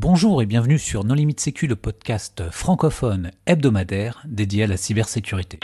[0.00, 5.58] Bonjour et bienvenue sur Non Limite Sécu, le podcast francophone hebdomadaire dédié à la cybersécurité.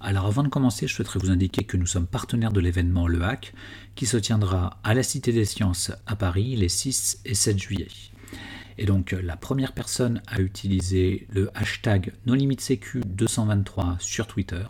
[0.00, 3.22] Alors avant de commencer, je souhaiterais vous indiquer que nous sommes partenaires de l'événement Le
[3.22, 3.52] Hack
[3.94, 7.88] qui se tiendra à la Cité des Sciences à Paris les 6 et 7 juillet.
[8.80, 14.64] Et donc la première personne à utiliser le hashtag NoLimitSecu223 sur Twitter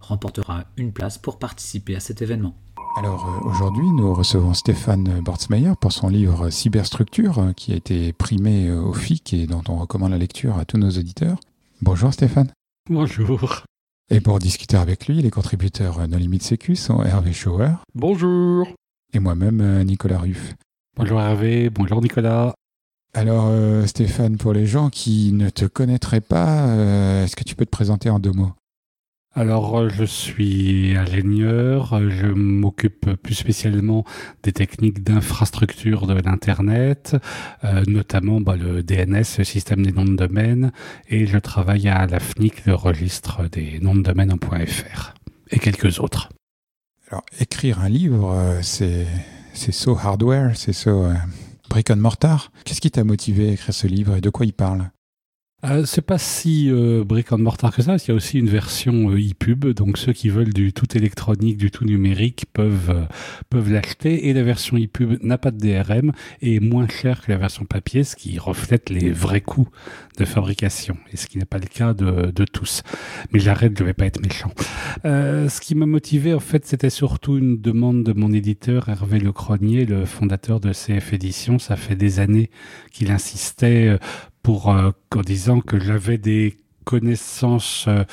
[0.00, 2.54] remportera une place pour participer à cet événement.
[2.96, 8.12] Alors euh, aujourd'hui, nous recevons Stéphane Bortsmeyer pour son livre Cyberstructure euh, qui a été
[8.12, 11.38] primé euh, au FIC et dont on recommande la lecture à tous nos auditeurs.
[11.82, 12.52] Bonjour Stéphane.
[12.88, 13.64] Bonjour.
[14.08, 17.72] Et pour discuter avec lui, les contributeurs No Limit Sécu sont Hervé Schauer.
[17.96, 18.68] Bonjour.
[19.12, 20.54] Et moi-même, Nicolas Ruff.
[20.96, 22.54] Bonjour Hervé, bonjour Nicolas.
[23.18, 27.56] Alors euh, Stéphane, pour les gens qui ne te connaîtraient pas, euh, est-ce que tu
[27.56, 28.52] peux te présenter en deux mots?
[29.34, 34.04] Alors, euh, je suis ingénieur, je m'occupe plus spécialement
[34.44, 37.16] des techniques d'infrastructure de l'Internet,
[37.88, 40.70] notamment bah, le DNS, le système des noms de domaine,
[41.08, 45.14] et je travaille à la FNIC, le registre des noms de domaine en .fr,
[45.50, 46.28] et quelques autres.
[47.10, 49.06] Alors, écrire un livre, c'est
[49.54, 51.08] so hardware, c'est so
[51.68, 52.50] Brick Mortar.
[52.64, 54.90] Qu'est-ce qui t'a motivé à écrire ce livre et de quoi il parle?
[55.64, 57.96] Euh, c'est pas si euh, brick and mortar que ça.
[57.96, 61.56] Il y a aussi une version euh, e-pub, donc ceux qui veulent du tout électronique,
[61.56, 63.04] du tout numérique peuvent euh,
[63.50, 64.28] peuvent l'acheter.
[64.28, 67.64] Et la version e-pub n'a pas de DRM et est moins chère que la version
[67.64, 69.68] papier, ce qui reflète les vrais coûts
[70.16, 72.84] de fabrication, et ce qui n'est pas le cas de, de tous.
[73.32, 74.52] Mais j'arrête, je vais pas être méchant.
[75.04, 79.86] ce qui m'a motivé, en fait, c'était surtout une demande de mon éditeur Hervé Lecronier,
[79.86, 81.58] le fondateur de CF Éditions.
[81.58, 82.50] Ça fait des années
[82.92, 83.98] qu'il insistait
[84.48, 88.04] pour euh, en disant que j'avais des connaissances euh,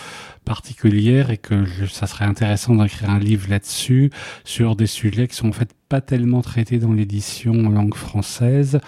[0.43, 4.11] particulières et que ça serait intéressant d'écrire un livre là-dessus
[4.43, 8.81] sur des sujets qui sont en fait pas tellement traités dans l'édition en langue française.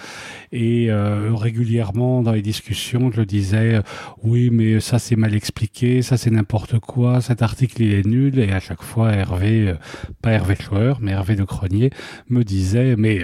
[0.52, 3.80] Et euh, régulièrement dans les discussions je disais
[4.24, 8.40] oui mais ça c'est mal expliqué ça c'est n'importe quoi cet article il est nul.
[8.40, 9.74] Et à chaque fois Hervé
[10.22, 11.92] pas Hervé Schauer mais Hervé de Cronier
[12.28, 13.22] me disait mais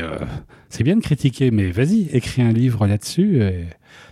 [0.69, 3.41] c'est bien de critiquer mais vas-y écris un livre là-dessus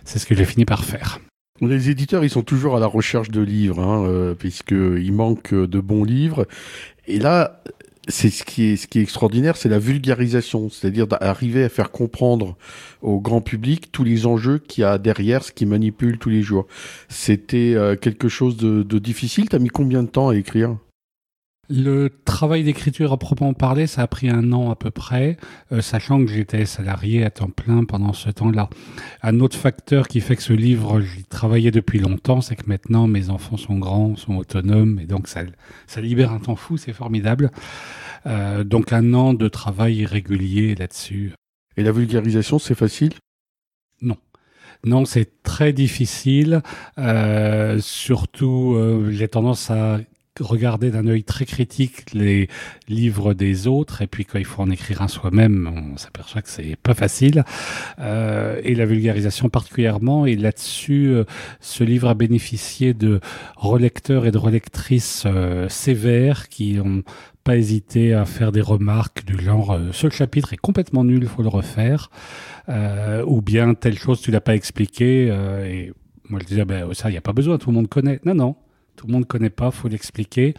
[0.04, 1.20] c'est ce que j'ai fini par faire.
[1.60, 5.80] Les éditeurs, ils sont toujours à la recherche de livres, hein, euh, puisqu'il manque de
[5.80, 6.46] bons livres.
[7.06, 7.62] Et là,
[8.08, 12.56] c'est ce qui est, extraordinaire, c'est la vulgarisation, c'est-à-dire d'arriver à faire comprendre
[13.00, 16.42] au grand public tous les enjeux qu'il y a derrière ce qui manipule tous les
[16.42, 16.66] jours.
[17.08, 19.48] C'était euh, quelque chose de, de difficile.
[19.48, 20.76] T'as mis combien de temps à écrire?
[21.68, 25.36] Le travail d'écriture à proprement parler, ça a pris un an à peu près,
[25.70, 28.68] euh, sachant que j'étais salarié à temps plein pendant ce temps-là.
[29.22, 33.06] Un autre facteur qui fait que ce livre, j'y travaillais depuis longtemps, c'est que maintenant
[33.06, 35.42] mes enfants sont grands, sont autonomes, et donc ça,
[35.86, 37.50] ça libère un temps fou, c'est formidable.
[38.26, 41.32] Euh, donc un an de travail régulier là-dessus.
[41.76, 43.12] Et la vulgarisation, c'est facile?
[44.00, 44.16] Non.
[44.84, 46.60] Non, c'est très difficile.
[46.98, 50.00] Euh, surtout, euh, j'ai tendance à
[50.40, 52.48] regarder d'un œil très critique les
[52.88, 56.48] livres des autres et puis quand il faut en écrire un soi-même on s'aperçoit que
[56.48, 57.44] c'est pas facile.
[57.98, 61.24] Euh, et la vulgarisation particulièrement et là-dessus euh,
[61.60, 63.20] ce livre a bénéficié de
[63.56, 67.02] relecteurs et de relectrices euh, sévères qui ont
[67.44, 71.42] pas hésité à faire des remarques du genre euh, ce chapitre est complètement nul, faut
[71.42, 72.10] le refaire.
[72.68, 75.92] Ou bien telle chose tu l'as pas expliqué et
[76.28, 78.20] moi je disais ben ça il y a pas besoin tout le monde connaît.
[78.24, 78.56] Non non
[78.96, 80.54] tout le monde ne connaît pas, faut l'expliquer.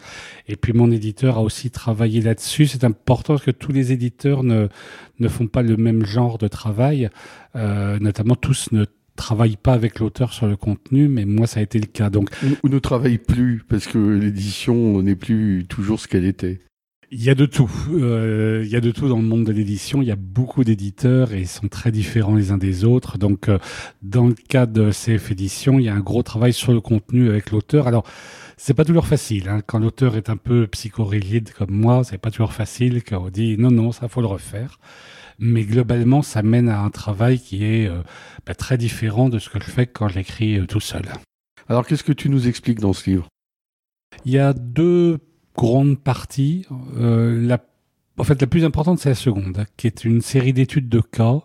[0.48, 2.66] Et puis mon éditeur a aussi travaillé là-dessus.
[2.66, 4.68] C'est important parce que tous les éditeurs ne,
[5.18, 7.10] ne font pas le même genre de travail.
[7.56, 8.84] Euh, notamment tous ne
[9.16, 12.10] travaillent pas avec l'auteur sur le contenu, mais moi ça a été le cas.
[12.10, 12.30] Donc,
[12.62, 16.60] ou ne travaillent plus parce que l'édition n'est plus toujours ce qu'elle était.
[17.10, 17.70] Il y a de tout.
[17.90, 20.02] Euh, il y a de tout dans le monde de l'édition.
[20.02, 23.18] Il y a beaucoup d'éditeurs et ils sont très différents les uns des autres.
[23.18, 23.58] Donc, euh,
[24.02, 27.28] dans le cas de CF Édition, il y a un gros travail sur le contenu
[27.28, 27.86] avec l'auteur.
[27.86, 28.04] Alors,
[28.56, 29.48] c'est pas toujours facile.
[29.48, 29.60] Hein.
[29.66, 33.56] Quand l'auteur est un peu psychorigide comme moi, c'est pas toujours facile quand on dit
[33.58, 34.78] non, non, ça faut le refaire.
[35.38, 38.02] Mais globalement, ça mène à un travail qui est euh,
[38.46, 41.04] bah, très différent de ce que je fais quand j'écris tout seul.
[41.68, 43.28] Alors, qu'est-ce que tu nous expliques dans ce livre?
[44.24, 45.18] Il y a deux
[45.56, 46.66] grande partie.
[46.96, 47.58] Euh, la,
[48.18, 51.00] en fait, la plus importante, c'est la seconde, hein, qui est une série d'études de
[51.00, 51.40] cas,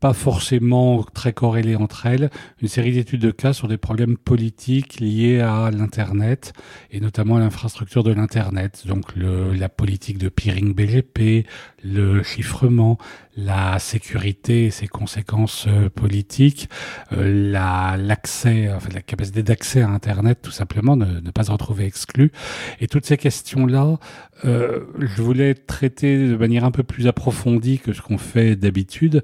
[0.00, 2.30] pas forcément très corrélées entre elles,
[2.62, 6.54] une série d'études de cas sur des problèmes politiques liés à l'Internet,
[6.90, 11.46] et notamment à l'infrastructure de l'Internet, donc le, la politique de peering BGP,
[11.84, 12.98] le chiffrement,
[13.36, 16.68] la sécurité et ses conséquences euh, politiques,
[17.12, 21.84] euh, l'accès, enfin, la capacité d'accès à Internet, tout simplement, ne, ne, pas se retrouver
[21.84, 22.32] exclu.
[22.80, 23.98] Et toutes ces questions-là,
[24.44, 29.22] euh, je voulais traiter de manière un peu plus approfondie que ce qu'on fait d'habitude.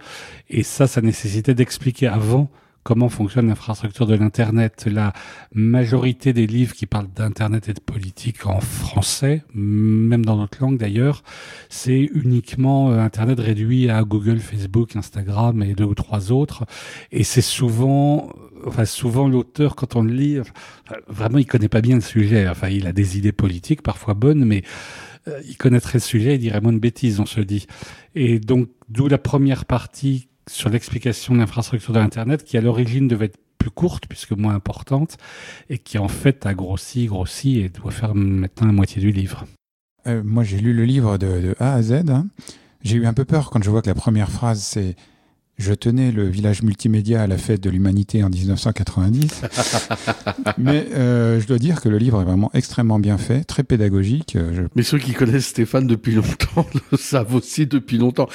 [0.48, 2.50] Et ça, ça nécessitait d'expliquer avant
[2.86, 4.86] comment fonctionne l'infrastructure de l'Internet.
[4.88, 5.12] La
[5.52, 10.78] majorité des livres qui parlent d'Internet et de politique en français, même dans d'autres langues
[10.78, 11.24] d'ailleurs,
[11.68, 16.64] c'est uniquement euh, Internet réduit à Google, Facebook, Instagram et deux ou trois autres.
[17.10, 18.32] Et c'est souvent,
[18.64, 20.38] enfin souvent l'auteur quand on le lit,
[21.08, 22.48] vraiment il connaît pas bien le sujet.
[22.48, 24.62] Enfin il a des idées politiques parfois bonnes, mais
[25.26, 27.66] euh, il connaîtrait le sujet, il dirait moins de bêtises, on se dit.
[28.14, 33.08] Et donc d'où la première partie sur l'explication de l'infrastructure de l'Internet qui à l'origine
[33.08, 35.16] devait être plus courte puisque moins importante
[35.68, 39.44] et qui en fait a grossi, grossi et doit faire maintenant la moitié du livre.
[40.06, 42.10] Euh, moi j'ai lu le livre de, A à Z.
[42.10, 42.28] Hein.
[42.82, 44.94] J'ai eu un peu peur quand je vois que la première phrase c'est
[45.58, 49.42] je tenais le village multimédia à la fête de l'humanité en 1990.
[50.58, 54.36] Mais euh, je dois dire que le livre est vraiment extrêmement bien fait, très pédagogique.
[54.36, 54.62] Je...
[54.74, 58.28] Mais ceux qui connaissent Stéphane depuis longtemps le savent aussi depuis longtemps.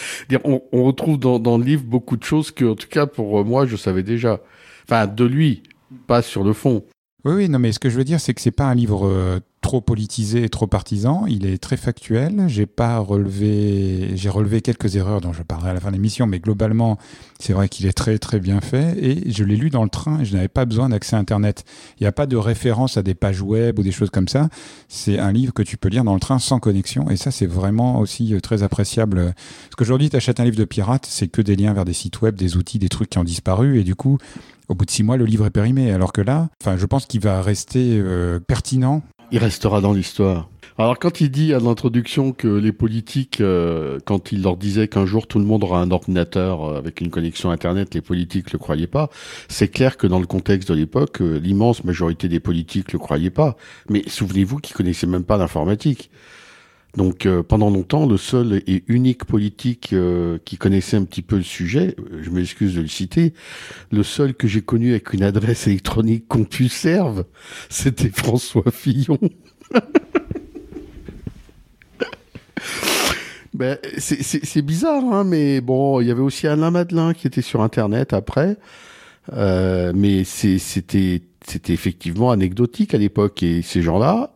[0.44, 3.45] On, on retrouve dans, dans, le livre beaucoup de choses que, en tout cas, pour
[3.45, 4.41] moi, je savais déjà.
[4.85, 5.63] Enfin, de lui,
[6.07, 6.83] pas sur le fond.
[7.24, 9.07] Oui, oui, non, mais ce que je veux dire, c'est que c'est pas un livre
[9.07, 11.25] euh, trop politisé et trop partisan.
[11.27, 12.45] Il est très factuel.
[12.47, 16.25] J'ai pas relevé, j'ai relevé quelques erreurs dont je parlerai à la fin de l'émission,
[16.25, 16.97] mais globalement,
[17.39, 18.97] c'est vrai qu'il est très très bien fait.
[18.97, 21.63] Et je l'ai lu dans le train et je n'avais pas besoin d'accès Internet.
[21.99, 24.49] Il n'y a pas de référence à des pages web ou des choses comme ça.
[24.87, 27.09] C'est un livre que tu peux lire dans le train sans connexion.
[27.11, 29.33] Et ça, c'est vraiment aussi euh, très appréciable.
[29.35, 32.21] Parce qu'aujourd'hui, tu achètes un livre de pirate, c'est que des liens vers des sites
[32.21, 33.79] web, des outils, des trucs qui ont disparu.
[33.79, 34.17] Et du coup,
[34.69, 35.91] au bout de six mois, le livre est périmé.
[35.91, 40.49] Alors que là, enfin, je pense qu'il va rester euh, pertinent il restera dans l'histoire.
[40.77, 45.05] Alors quand il dit à l'introduction que les politiques, euh, quand il leur disait qu'un
[45.05, 48.57] jour tout le monde aura un ordinateur euh, avec une connexion Internet, les politiques le
[48.57, 49.09] croyaient pas,
[49.47, 53.29] c'est clair que dans le contexte de l'époque, euh, l'immense majorité des politiques le croyaient
[53.29, 53.57] pas.
[53.89, 56.09] Mais souvenez-vous qu'ils connaissaient même pas l'informatique.
[56.97, 59.95] Donc pendant longtemps, le seul et unique politique
[60.43, 63.33] qui connaissait un petit peu le sujet, je m'excuse de le citer,
[63.91, 67.23] le seul que j'ai connu avec une adresse électronique CompuServe,
[67.69, 69.19] c'était François Fillon.
[73.53, 77.61] ben, c'est bizarre, hein, mais bon, il y avait aussi Alain Madelin qui était sur
[77.61, 78.57] Internet après,
[79.33, 81.21] euh, mais c'était
[81.69, 84.33] effectivement anecdotique à l'époque et ces gens-là,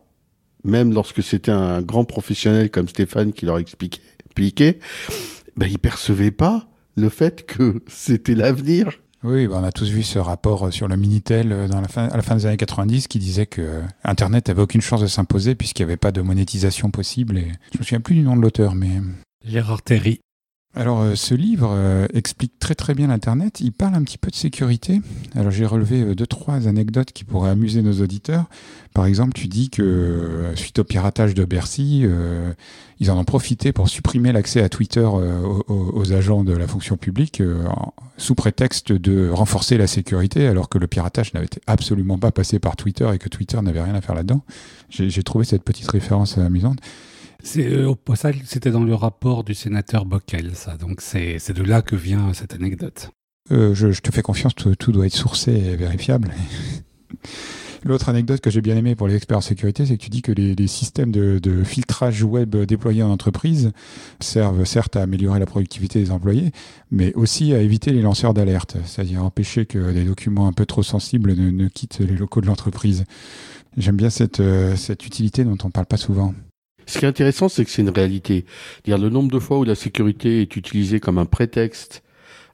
[0.66, 4.78] même lorsque c'était un grand professionnel comme Stéphane qui leur expliquait, expliquait
[5.56, 8.90] ben, ils percevaient pas le fait que c'était l'avenir.
[9.22, 12.08] Oui, ben, on a tous vu ce rapport sur le Minitel euh, dans la fin,
[12.08, 15.06] à la fin des années 90 qui disait que euh, Internet avait aucune chance de
[15.06, 17.38] s'imposer puisqu'il n'y avait pas de monétisation possible.
[17.38, 19.00] Et je me souviens plus du nom de l'auteur, mais
[19.44, 20.20] Gérard Terry.
[20.78, 23.60] Alors, euh, ce livre euh, explique très très bien l'Internet.
[23.60, 25.00] Il parle un petit peu de sécurité.
[25.34, 28.44] Alors, j'ai relevé euh, deux, trois anecdotes qui pourraient amuser nos auditeurs.
[28.92, 32.06] Par exemple, tu dis que suite au piratage de Bercy,
[32.98, 37.42] ils en ont profité pour supprimer l'accès à Twitter aux, agents de la fonction publique
[38.16, 42.74] sous prétexte de renforcer la sécurité, alors que le piratage n'avait absolument pas passé par
[42.74, 44.40] Twitter et que Twitter n'avait rien à faire là-dedans.
[44.88, 46.78] J'ai trouvé cette petite référence amusante.
[47.56, 47.94] Euh,
[48.44, 50.76] c'était dans le rapport du sénateur Bockel, ça.
[50.76, 53.10] Donc c'est de là que vient cette anecdote.
[53.52, 56.32] Euh, je, te fais confiance, tout, doit être sourcé et vérifiable.
[57.84, 60.22] L'autre anecdote que j'ai bien aimée pour les experts en sécurité, c'est que tu dis
[60.22, 63.70] que les, systèmes de, filtrage web déployés en entreprise
[64.18, 66.50] servent certes à améliorer la productivité des employés,
[66.90, 70.82] mais aussi à éviter les lanceurs d'alerte, c'est-à-dire empêcher que des documents un peu trop
[70.82, 73.04] sensibles ne, ne quittent les locaux de l'entreprise.
[73.76, 76.34] J'aime bien cette, euh, cette utilité dont on ne parle pas souvent.
[76.86, 78.44] Ce qui est intéressant, c'est que c'est une réalité.
[78.84, 82.02] Dire le nombre de fois où la sécurité est utilisée comme un prétexte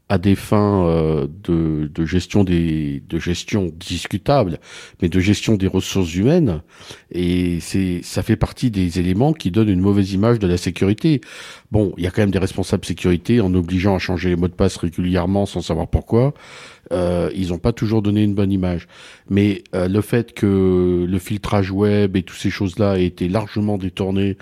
[0.09, 4.59] à des fins euh, de, de, gestion des de gestion discutable,
[5.01, 6.63] mais de gestion des ressources humaines,
[7.11, 11.21] et c'est ça fait partie des éléments qui donnent une mauvaise image de la sécurité.
[11.71, 14.49] Bon, il y a quand même des responsables sécurité en obligeant à changer les mots
[14.49, 16.35] de passe régulièrement sans savoir pourquoi.
[16.91, 18.89] Euh, ils n'ont pas toujours donné une bonne image.
[19.31, 23.79] Mais euh, le fait que le filtrage web et toutes ces choses-là aient été largement
[23.79, 24.37] détournés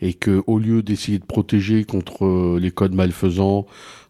[0.00, 3.66] et que au lieu d'essayer de protéger contre euh, les codes malfaisants,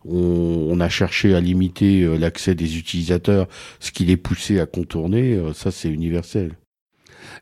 [0.09, 3.49] on, on, a cherché à limiter euh, l'accès des utilisateurs,
[3.81, 6.53] ce qui les poussait à contourner, ça c'est universel.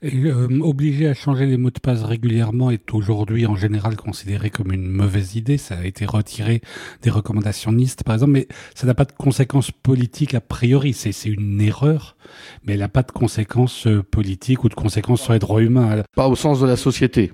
[0.03, 4.51] Et, euh, obligé à changer les mots de passe régulièrement est aujourd'hui en général considéré
[4.51, 5.59] comme une mauvaise idée.
[5.59, 6.61] Ça a été retiré
[7.03, 10.93] des recommandations NIST, par exemple, mais ça n'a pas de conséquences politiques a priori.
[10.93, 12.17] C'est une erreur,
[12.65, 16.03] mais elle n'a pas de conséquences euh, politiques ou de conséquences sur les droits humains.
[16.17, 17.33] Pas au sens de la société.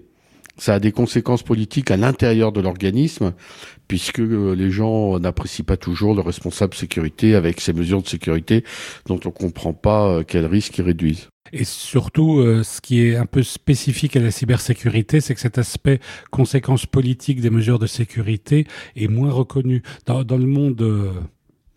[0.58, 3.32] Ça a des conséquences politiques à l'intérieur de l'organisme,
[3.86, 8.64] puisque euh, les gens n'apprécient pas toujours le responsable sécurité avec ces mesures de sécurité
[9.06, 11.28] dont on ne comprend pas euh, quels risques ils réduisent.
[11.52, 15.56] Et surtout, euh, ce qui est un peu spécifique à la cybersécurité, c'est que cet
[15.56, 16.00] aspect
[16.30, 19.82] conséquences politiques des mesures de sécurité est moins reconnu.
[20.06, 20.82] Dans le monde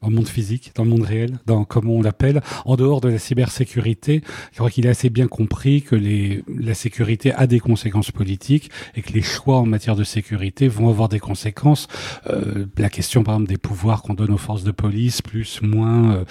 [0.02, 3.20] dans monde physique, dans le monde réel, dans comme on l'appelle, en dehors de la
[3.20, 4.22] cybersécurité.
[4.52, 8.72] Je crois qu'il a assez bien compris que les, la sécurité a des conséquences politiques
[8.96, 11.88] et que les choix en matière de sécurité vont avoir des conséquences.
[12.28, 16.16] Euh, la question, par exemple, des pouvoirs qu'on donne aux forces de police, plus, moins.
[16.16, 16.26] Euh,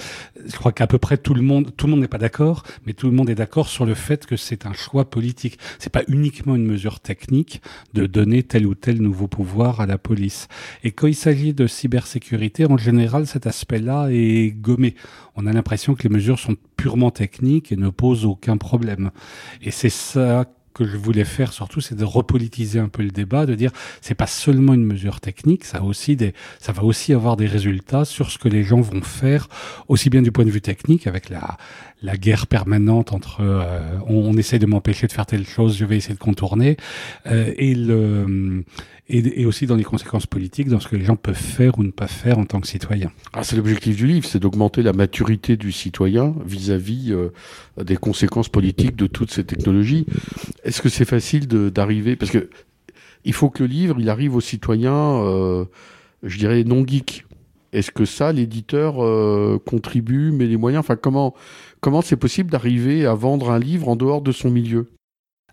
[0.47, 2.93] je crois qu'à peu près tout le monde, tout le monde n'est pas d'accord, mais
[2.93, 5.59] tout le monde est d'accord sur le fait que c'est un choix politique.
[5.79, 7.62] C'est pas uniquement une mesure technique
[7.95, 10.49] de donner tel ou tel nouveau pouvoir à la police.
[10.83, 14.95] Et quand il s'agit de cybersécurité, en général, cet aspect aspect-là est gommé.
[15.37, 19.11] On a l'impression que les mesures sont purement techniques et ne posent aucun problème.
[19.62, 23.45] Et c'est ça que je voulais faire surtout, c'est de repolitiser un peu le débat,
[23.45, 27.12] de dire c'est pas seulement une mesure technique, ça a aussi des, ça va aussi
[27.12, 29.49] avoir des résultats sur ce que les gens vont faire,
[29.88, 31.59] aussi bien du point de vue technique avec la
[32.02, 35.97] la guerre permanente entre euh, on, essaie de m'empêcher de faire telle chose, je vais
[35.97, 36.76] essayer de contourner,
[37.26, 38.64] euh, et le
[39.11, 41.90] et, aussi dans les conséquences politiques, dans ce que les gens peuvent faire ou ne
[41.90, 43.11] pas faire en tant que citoyens.
[43.33, 47.30] Ah, c'est l'objectif du livre, c'est d'augmenter la maturité du citoyen vis-à-vis euh,
[47.83, 50.07] des conséquences politiques de toutes ces technologies.
[50.64, 52.49] Est-ce que c'est facile d'arriver parce que
[53.25, 55.64] il faut que le livre il arrive aux citoyens, euh,
[56.23, 57.26] je dirais non geek.
[57.73, 61.35] Est-ce que ça, l'éditeur euh, contribue, met les moyens Enfin, comment
[61.81, 64.91] comment c'est possible d'arriver à vendre un livre en dehors de son milieu?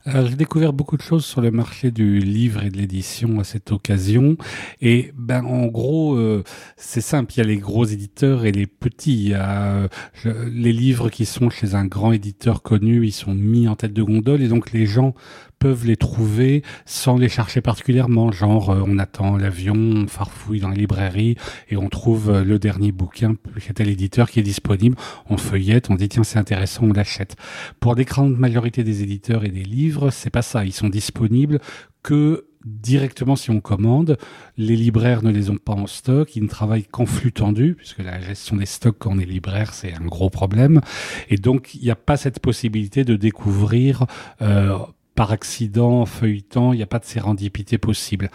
[0.06, 3.74] J'ai découvert beaucoup de choses sur le marché du livre et de l'édition à cette
[3.74, 4.38] occasion.
[4.80, 6.46] Et ben, en gros, euh,
[6.78, 7.34] c'est simple.
[7.34, 9.26] Il y a les gros éditeurs et les petits.
[9.26, 9.90] Il a
[10.24, 14.04] les livres qui sont chez un grand éditeur connu, ils sont mis en tête de
[14.04, 15.14] gondole et donc les gens
[15.60, 18.32] peuvent les trouver sans les chercher particulièrement.
[18.32, 21.36] Genre, euh, on attend l'avion, on farfouille dans les librairies
[21.70, 24.96] et on trouve euh, le dernier bouquin chez tel éditeur qui est disponible.
[25.30, 27.36] On feuillette, on dit tiens c'est intéressant, on l'achète.
[27.80, 30.66] Pour des grandes majorités des éditeurs et des livres, c'est pas ça.
[30.66, 31.60] Ils sont disponibles
[32.04, 34.18] que directement si on commande.
[34.58, 38.00] Les libraires ne les ont pas en stock, ils ne travaillent qu'en flux tendu, puisque
[38.00, 40.82] la gestion des stocks quand on est libraire, c'est un gros problème.
[41.30, 44.06] Et donc, il n'y a pas cette possibilité de découvrir
[44.42, 44.78] euh,
[45.18, 48.30] par accident, feuilletant, il n'y a pas de sérendipité possible.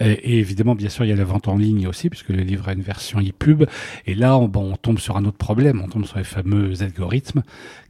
[0.00, 2.68] Et, évidemment, bien sûr, il y a la vente en ligne aussi, puisque le livre
[2.68, 3.64] a une version e-pub.
[4.04, 5.80] Et là, on, tombe sur un autre problème.
[5.82, 7.42] On tombe sur les fameux algorithmes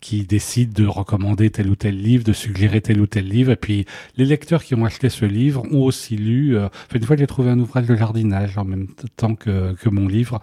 [0.07, 3.51] qui décident de recommander tel ou tel livre, de suggérer tel ou tel livre.
[3.51, 3.87] Et puis,
[4.17, 6.57] les lecteurs qui ont acheté ce livre ont aussi lu.
[6.57, 8.87] Euh, une fois, j'ai trouvé un ouvrage de jardinage en même
[9.17, 10.41] temps que, que mon livre.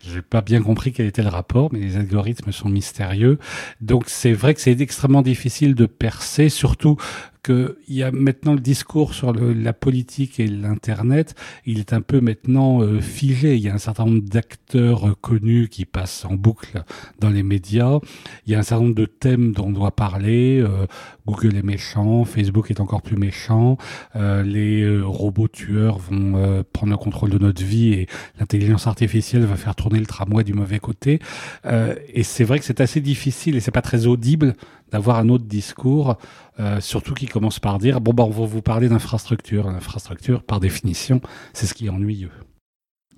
[0.00, 3.38] J'ai pas bien compris quel était le rapport, mais les algorithmes sont mystérieux.
[3.80, 6.96] Donc c'est vrai que c'est extrêmement difficile de percer, surtout
[7.44, 11.34] qu'il y a maintenant le discours sur la politique et l'Internet,
[11.66, 13.54] il est un peu maintenant euh, figé.
[13.56, 16.82] Il y a un certain nombre d'acteurs euh, connus qui passent en boucle
[17.20, 17.98] dans les médias.
[18.46, 20.60] Il y a un certain nombre de thèmes dont on doit parler.
[20.60, 20.86] Euh,
[21.26, 23.78] Google est méchant, Facebook est encore plus méchant,
[24.14, 28.06] les robots tueurs vont prendre le contrôle de notre vie et
[28.38, 31.20] l'intelligence artificielle va faire tourner le tramway du mauvais côté.
[31.64, 34.54] et c'est vrai que c'est assez difficile et c'est pas très audible
[34.94, 36.16] d'avoir un autre discours,
[36.60, 39.68] euh, surtout qui commence par dire bon bah on va vous parler d'infrastructure.
[39.68, 41.20] L'infrastructure, par définition,
[41.52, 42.30] c'est ce qui est ennuyeux.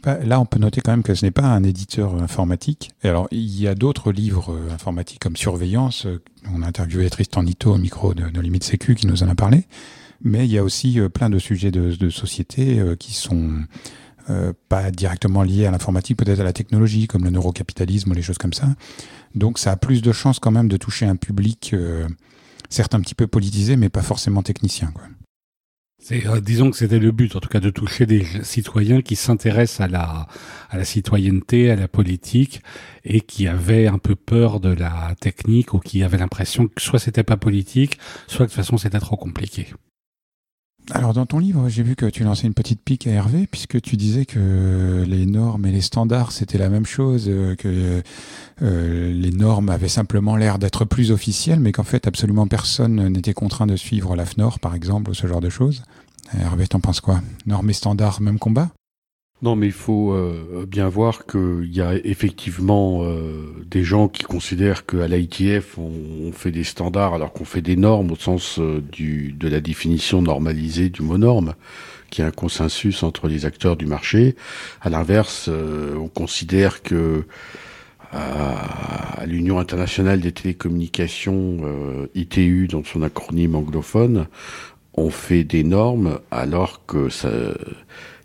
[0.07, 2.91] Là, on peut noter quand même que ce n'est pas un éditeur informatique.
[3.03, 6.07] Et alors, il y a d'autres livres euh, informatiques comme Surveillance.
[6.07, 6.23] Euh,
[6.55, 9.35] on a interviewé Tristan Nito au micro de, de Limite Sécu qui nous en a
[9.35, 9.65] parlé.
[10.23, 13.51] Mais il y a aussi plein de sujets de, société qui sont
[14.71, 18.39] pas directement liés à l'informatique, peut-être à la technologie, comme le neurocapitalisme ou les choses
[18.39, 18.69] comme ça.
[19.37, 22.09] Donc ça a plus de chances quand même de toucher un public, euh,
[22.71, 24.91] certes un petit peu politisé, mais pas forcément technicien.
[24.93, 25.05] Quoi.
[26.13, 29.81] Euh, disons que c'était le but, en tout cas, de toucher des citoyens qui s'intéressent
[29.81, 30.29] à la,
[30.71, 32.63] à la citoyenneté, à la politique,
[33.05, 36.99] et qui avaient un peu peur de la technique ou qui avaient l'impression que soit
[36.99, 39.69] c'était pas politique, soit de toute façon c'était trop compliqué.
[40.93, 43.81] Alors dans ton livre, j'ai vu que tu lançais une petite pique à Hervé, puisque
[43.83, 48.02] tu disais que les normes et les standards, c'était la même chose, euh, que
[48.62, 53.35] euh, les normes avaient simplement l'air d'être plus officielles, mais qu'en fait absolument personne n'était
[53.35, 55.83] contraint de suivre l'AFNOR, par exemple, ou ce genre de choses.
[56.38, 57.21] Hervé, t'en penses quoi?
[57.47, 58.71] Normes et standards, même combat?
[59.43, 64.23] Non, mais il faut euh, bien voir qu'il y a effectivement euh, des gens qui
[64.23, 68.81] considèrent qu'à l'ITF, on, fait des standards alors qu'on fait des normes au sens euh,
[68.81, 71.55] du, de la définition normalisée du mot norme,
[72.09, 74.37] qui est un consensus entre les acteurs du marché.
[74.81, 77.26] À l'inverse, on considère que
[78.12, 81.59] à l'Union internationale des télécommunications,
[82.14, 84.28] ITU, dans son acronyme anglophone,
[84.95, 87.28] on fait des normes alors que ça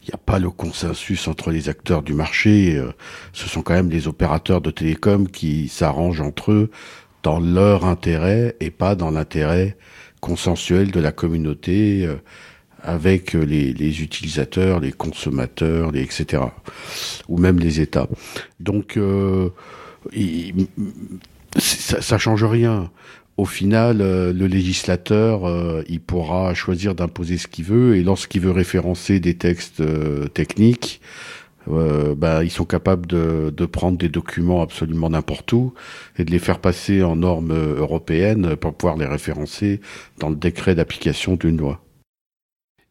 [0.03, 2.75] il n'y a pas le consensus entre les acteurs du marché.
[2.75, 2.91] Euh,
[3.33, 6.71] ce sont quand même des opérateurs de télécom qui s'arrangent entre eux
[7.23, 9.77] dans leur intérêt et pas dans l'intérêt
[10.19, 12.15] consensuel de la communauté euh,
[12.83, 16.41] avec les, utilisateurs, les consommateurs, les etc.
[17.27, 18.07] ou même les États.
[18.59, 19.49] Donc euh,
[21.57, 22.89] ça, ça change rien
[23.41, 28.41] au final, euh, le législateur, euh, il pourra choisir d'imposer ce qu'il veut, et lorsqu'il
[28.41, 31.01] veut référencer des textes euh, techniques,
[31.67, 35.73] bah, ils sont capables de, de, prendre des documents absolument n'importe où
[36.17, 39.79] et de les faire passer en normes européennes pour pouvoir les référencer
[40.19, 41.79] dans le décret d'application d'une loi.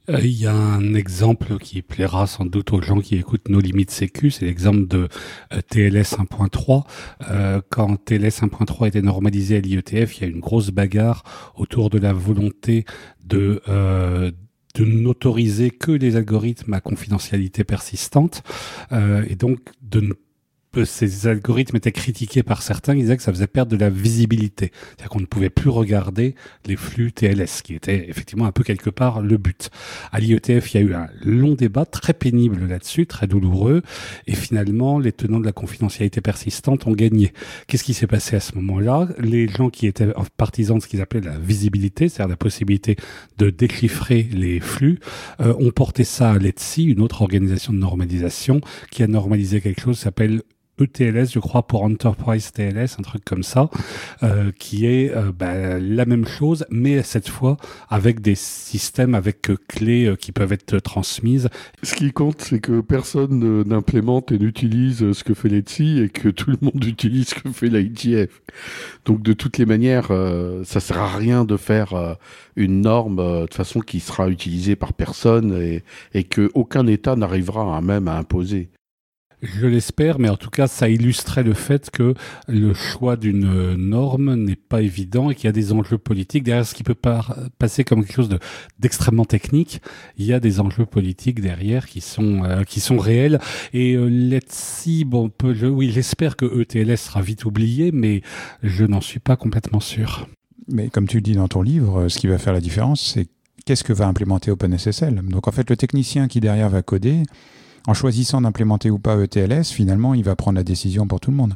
[0.09, 3.61] Euh, il y a un exemple qui plaira sans doute aux gens qui écoutent nos
[3.61, 5.09] limites sécu, c'est l'exemple de
[5.53, 6.85] euh, TLS 1.3.
[7.29, 11.91] Euh, quand TLS 1.3 était normalisé à l'IETF, il y a une grosse bagarre autour
[11.91, 12.85] de la volonté
[13.25, 13.63] de
[14.77, 18.45] de n'autoriser que les algorithmes à confidentialité persistante
[18.93, 20.13] et donc de ne
[20.85, 24.71] ces algorithmes étaient critiqués par certains, ils disaient que ça faisait perdre de la visibilité.
[24.73, 26.35] C'est-à-dire qu'on ne pouvait plus regarder
[26.67, 29.71] les flux TLS, qui était effectivement un peu quelque part le but.
[30.13, 33.83] À l'IETF, il y a eu un long débat très pénible là-dessus, très douloureux,
[34.27, 37.33] et finalement, les tenants de la confidentialité persistante ont gagné.
[37.67, 39.09] Qu'est-ce qui s'est passé à ce moment-là?
[39.19, 42.97] Les gens qui étaient partisans de ce qu'ils appelaient la visibilité, c'est-à-dire la possibilité
[43.39, 45.01] de déchiffrer les flux,
[45.41, 48.61] euh, ont porté ça à l'ETSI, une autre organisation de normalisation,
[48.91, 50.43] qui a normalisé quelque chose qui s'appelle
[50.83, 53.71] ETLS, je crois, pour Enterprise TLS, un truc comme ça,
[54.23, 57.57] euh, qui est euh, bah, la même chose, mais cette fois
[57.89, 61.49] avec des systèmes avec euh, clés qui peuvent être transmises.
[61.83, 66.29] Ce qui compte, c'est que personne n'implémente et n'utilise ce que fait l'ETSI et que
[66.41, 68.41] tout le monde utilise ce que fait l'ITF.
[69.05, 70.09] Donc de toutes les manières,
[70.65, 72.17] ça sert à rien de faire
[72.57, 75.83] une norme de façon qui sera utilisée par personne et,
[76.15, 78.71] et que aucun État n'arrivera à même à imposer.
[79.43, 82.15] Je l'espère, mais en tout cas, ça illustrait le fait que
[82.47, 86.45] le choix d'une norme n'est pas évident et qu'il y a des enjeux politiques.
[86.45, 86.97] Derrière ce qui peut
[87.59, 88.39] passer comme quelque chose
[88.79, 89.81] d'extrêmement technique,
[90.19, 93.41] il y a des enjeux politiques derrière qui sont, euh, qui sont réels.
[93.73, 98.23] Et euh, let's bon, je, oui, j'espère que ETLS sera vite oublié, mais
[98.63, 100.29] je n'en suis pas complètement sûr.
[100.69, 103.27] Mais comme tu le dis dans ton livre, ce qui va faire la différence, c'est
[103.65, 105.15] qu'est-ce que va implémenter OpenSSL?
[105.29, 107.23] Donc en fait, le technicien qui derrière va coder,
[107.87, 111.37] en choisissant d'implémenter ou pas ETLS, finalement, il va prendre la décision pour tout le
[111.37, 111.55] monde.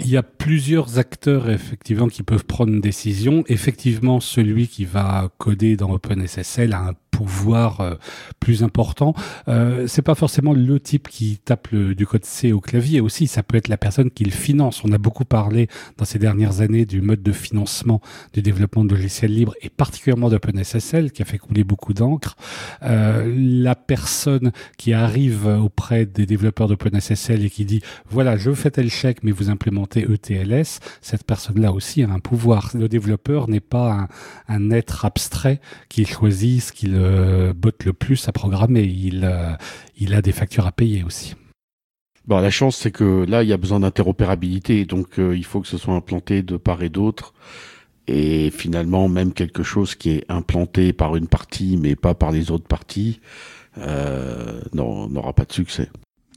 [0.00, 3.42] Il y a plusieurs acteurs effectivement qui peuvent prendre une décision.
[3.48, 7.94] Effectivement, celui qui va coder dans OpenSSL a un pouvoir euh,
[8.38, 9.12] plus important.
[9.48, 13.42] Euh, c'est pas forcément le type qui tape du code C au clavier aussi, ça
[13.42, 14.84] peut être la personne qui le finance.
[14.84, 18.00] On a beaucoup parlé dans ces dernières années du mode de financement
[18.34, 22.36] du développement de logiciels libres et particulièrement d'OpenSSL qui a fait couler beaucoup d'encre.
[22.84, 28.70] Euh, la personne qui arrive auprès des développeurs d'OpenSSL et qui dit voilà, je fais
[28.70, 32.70] tel chèque mais vous implémentez ETLS, cette personne-là aussi a un pouvoir.
[32.74, 34.08] Le développeur n'est pas
[34.48, 37.52] un, un être abstrait qui choisit ce qu'il euh,
[37.84, 38.82] le plus à programmer.
[38.82, 39.52] Il, euh,
[39.96, 41.34] il a des factures à payer aussi.
[42.26, 45.60] Bon, la chance, c'est que là, il y a besoin d'interopérabilité, donc euh, il faut
[45.60, 47.32] que ce soit implanté de part et d'autre.
[48.06, 52.50] Et finalement, même quelque chose qui est implanté par une partie, mais pas par les
[52.50, 53.20] autres parties,
[53.76, 55.90] n'aura pas de succès.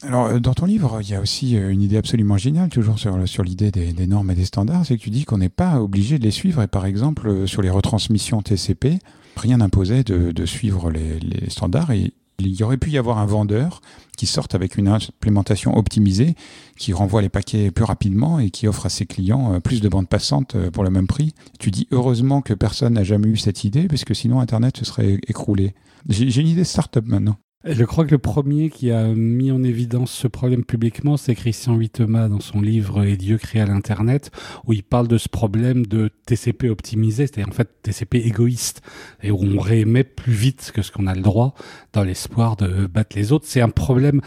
[0.04, 3.70] Alors, dans ton livre, il y a aussi une idée absolument géniale, toujours sur, l'idée
[3.72, 6.32] des, normes et des standards, c'est que tu dis qu'on n'est pas obligé de les
[6.32, 6.62] suivre.
[6.62, 8.98] Et par exemple, sur les retransmissions TCP,
[9.36, 13.82] rien n'imposait de, suivre les, standards et il y aurait pu y avoir un vendeur
[14.18, 16.36] qui sorte avec une implémentation optimisée,
[16.78, 19.90] qui renvoie les paquets plus rapidement et qui offre à ses clients euh, plus de
[19.90, 21.34] bandes passantes euh, pour le même prix.
[21.60, 24.86] Tu dis heureusement que personne n'a jamais eu cette idée, parce que sinon Internet se
[24.86, 25.74] serait écroulé.
[26.10, 27.38] J'ai une idée start-up maintenant.
[27.64, 31.76] Je crois que le premier qui a mis en évidence ce problème publiquement, c'est Christian
[31.76, 34.32] Huitema dans son livre Et Dieu créa l'Internet,
[34.66, 38.82] où il parle de ce problème de TCP optimisé, c'est-à-dire en fait TCP égoïste,
[39.22, 41.54] et où on réémet plus vite que ce qu'on a le droit
[41.94, 43.46] dans l'espoir de battre les autres.
[43.48, 44.22] C'est un problème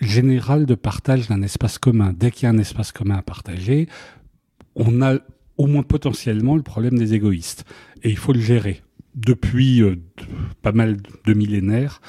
[0.00, 2.14] général de partage d'un espace commun.
[2.16, 3.86] Dès qu'il y a un espace commun à partager,
[4.74, 5.18] on a
[5.58, 7.66] au moins potentiellement le problème des égoïstes.
[8.02, 8.82] Et il faut le gérer
[9.16, 9.96] depuis euh,
[10.62, 12.00] pas mal de millénaires,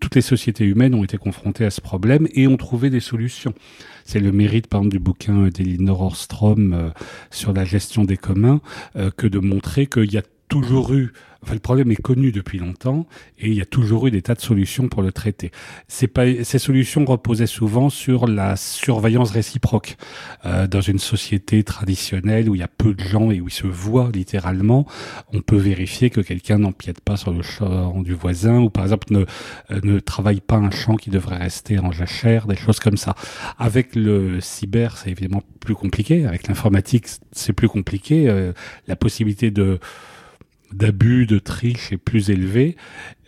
[0.00, 3.54] toutes les sociétés humaines ont été confrontées à ce problème et ont trouvé des solutions.
[4.04, 6.88] C'est le mérite, par exemple, du bouquin d'Elinor Orstrom euh,
[7.30, 8.60] sur la gestion des communs,
[8.96, 11.12] euh, que de montrer qu'il y a toujours eu
[11.54, 13.06] le problème est connu depuis longtemps
[13.38, 15.50] et il y a toujours eu des tas de solutions pour le traiter.
[16.12, 19.96] Pas, ces solutions reposaient souvent sur la surveillance réciproque.
[20.44, 23.52] Euh, dans une société traditionnelle où il y a peu de gens et où ils
[23.52, 24.86] se voient littéralement,
[25.32, 29.06] on peut vérifier que quelqu'un n'empiète pas sur le champ du voisin ou par exemple
[29.10, 29.20] ne,
[29.70, 33.14] euh, ne travaille pas un champ qui devrait rester en jachère, des choses comme ça.
[33.58, 36.26] Avec le cyber, c'est évidemment plus compliqué.
[36.26, 38.28] Avec l'informatique, c'est plus compliqué.
[38.28, 38.52] Euh,
[38.86, 39.78] la possibilité de
[40.72, 42.76] d'abus, de triche est plus élevé.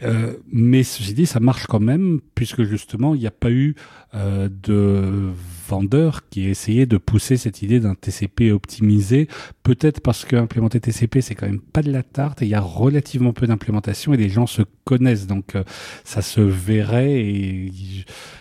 [0.03, 3.75] Euh, mais ceci dit, ça marche quand même, puisque justement, il n'y a pas eu
[4.15, 5.33] euh, de
[5.69, 9.29] vendeur qui ait essayé de pousser cette idée d'un TCP optimisé.
[9.63, 12.61] Peut-être parce qu'implémenter TCP, c'est quand même pas de la tarte, et il y a
[12.61, 15.65] relativement peu d'implémentation, et les gens se connaissent, donc euh,
[16.05, 17.73] ça se verrait, et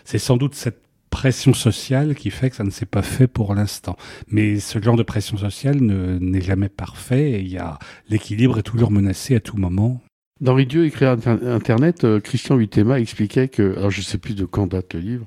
[0.06, 0.87] c'est sans doute cette
[1.18, 3.98] pression sociale qui fait que ça ne s'est pas fait pour l'instant.
[4.28, 8.64] Mais ce genre de pression sociale n'est jamais parfait et il y a l'équilibre est
[8.64, 10.00] toujours menacé à tout moment.
[10.40, 14.68] Dans Ridieu écrit Internet, euh, Christian Huitema expliquait que, alors je sais plus de quand
[14.68, 15.26] date le livre,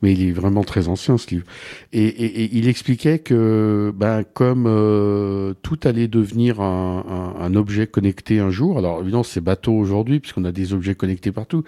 [0.00, 1.44] mais il est vraiment très ancien ce livre.
[1.92, 8.78] Et, il expliquait que, ben, comme euh, tout allait devenir un, objet connecté un jour,
[8.78, 11.62] alors évidemment c'est bateau aujourd'hui puisqu'on a des objets connectés partout,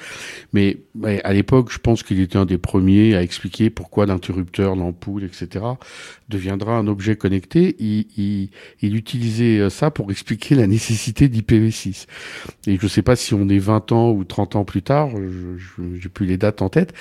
[0.53, 0.79] mais
[1.23, 5.65] à l'époque je pense qu'il était un des premiers à expliquer pourquoi l'interrupteur, l'ampoule, etc.
[6.29, 7.77] deviendra un objet connecté.
[7.79, 12.07] Il, il, il utilisait ça pour expliquer la nécessité d'IPv6.
[12.67, 15.11] Et je ne sais pas si on est 20 ans ou 30 ans plus tard,
[15.11, 16.93] je n'ai plus les dates en tête,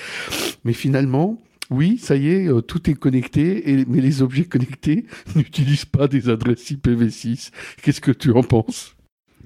[0.64, 5.84] mais finalement, oui, ça y est, euh, tout est connecté, mais les objets connectés n'utilisent
[5.84, 7.50] pas des adresses IPv6.
[7.82, 8.96] Qu'est-ce que tu en penses?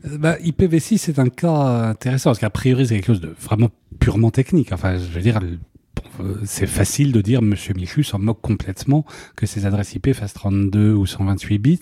[0.06, 3.70] Euh, bah, IPv6 c'est un cas intéressant parce qu'a priori c'est quelque chose de vraiment
[3.98, 4.72] purement technique.
[4.72, 5.40] Enfin, je veux dire,
[6.44, 9.04] c'est facile de dire Monsieur Michu s'en moque complètement
[9.36, 11.80] que ces adresses IP fassent 32 ou 128 bits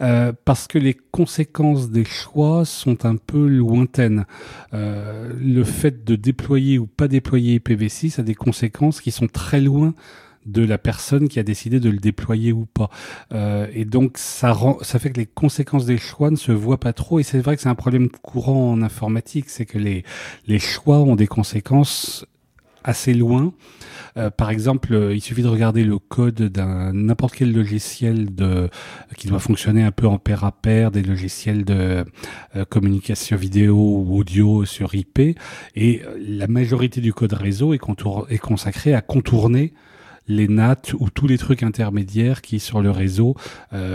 [0.00, 4.26] euh, parce que les conséquences des choix sont un peu lointaines.
[4.74, 9.60] Euh, le fait de déployer ou pas déployer IPv6 a des conséquences qui sont très
[9.60, 9.94] loin
[10.46, 12.88] de la personne qui a décidé de le déployer ou pas.
[13.32, 16.80] Euh, et donc ça rend, ça fait que les conséquences des choix ne se voient
[16.80, 17.18] pas trop.
[17.18, 20.04] Et c'est vrai que c'est un problème courant en informatique, c'est que les
[20.46, 22.24] les choix ont des conséquences
[22.84, 23.52] assez loin.
[24.16, 28.68] Euh, par exemple, euh, il suffit de regarder le code d'un n'importe quel logiciel de
[29.16, 32.04] qui doit fonctionner un peu en pair à pair, des logiciels de
[32.56, 35.38] euh, communication vidéo ou audio sur IP,
[35.76, 37.80] et la majorité du code réseau est,
[38.30, 39.72] est consacré à contourner
[40.30, 43.34] les NAT ou tous les trucs intermédiaires qui sur le réseau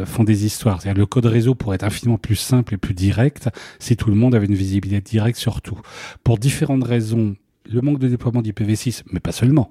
[0.06, 0.82] font des histoires.
[0.82, 4.16] C'est-à-dire le code réseau pourrait être infiniment plus simple et plus direct si tout le
[4.16, 5.80] monde avait une visibilité directe sur tout.
[6.24, 7.36] Pour différentes raisons,
[7.70, 9.70] le manque de déploiement d'IPv6, mais pas seulement,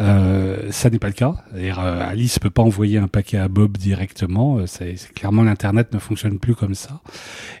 [0.00, 1.36] euh, ça n'est pas le cas.
[1.54, 4.58] Euh, Alice peut pas envoyer un paquet à Bob directement.
[4.58, 7.00] Euh, c'est, clairement l'internet ne fonctionne plus comme ça,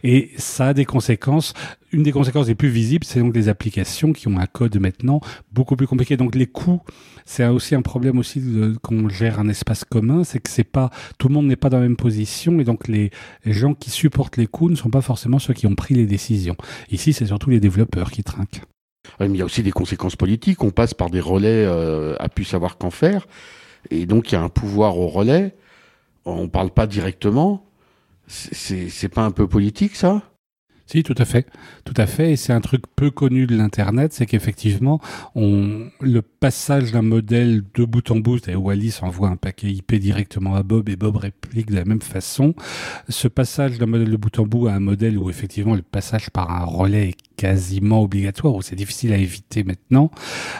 [0.02, 1.54] et ça a des conséquences.
[1.90, 5.20] Une des conséquences les plus visibles, c'est donc les applications qui ont un code maintenant
[5.52, 6.18] beaucoup plus compliqué.
[6.18, 6.82] Donc les coûts,
[7.24, 8.42] c'est aussi un problème aussi
[8.82, 11.78] qu'on gère un espace commun, c'est que c'est pas tout le monde n'est pas dans
[11.78, 13.10] la même position, et donc les
[13.46, 16.56] gens qui supportent les coûts ne sont pas forcément ceux qui ont pris les décisions.
[16.90, 18.62] Ici, c'est surtout les développeurs qui trinquent
[19.20, 20.62] il y a aussi des conséquences politiques.
[20.62, 23.26] On passe par des relais euh, à pu savoir qu'en faire.
[23.90, 25.56] Et donc, il y a un pouvoir au relais.
[26.24, 27.64] On ne parle pas directement.
[28.26, 30.22] C'est pas un peu politique, ça?
[30.86, 31.46] Si, tout à fait,
[31.84, 32.32] tout à fait.
[32.32, 35.00] Et c'est un truc peu connu de l'internet, c'est qu'effectivement,
[35.34, 39.94] on le passage d'un modèle de bout en bout, où Alice envoie un paquet IP
[39.96, 42.54] directement à Bob et Bob réplique de la même façon.
[43.08, 46.30] Ce passage d'un modèle de bout en bout à un modèle où effectivement le passage
[46.30, 50.10] par un relais est quasiment obligatoire, où c'est difficile à éviter maintenant,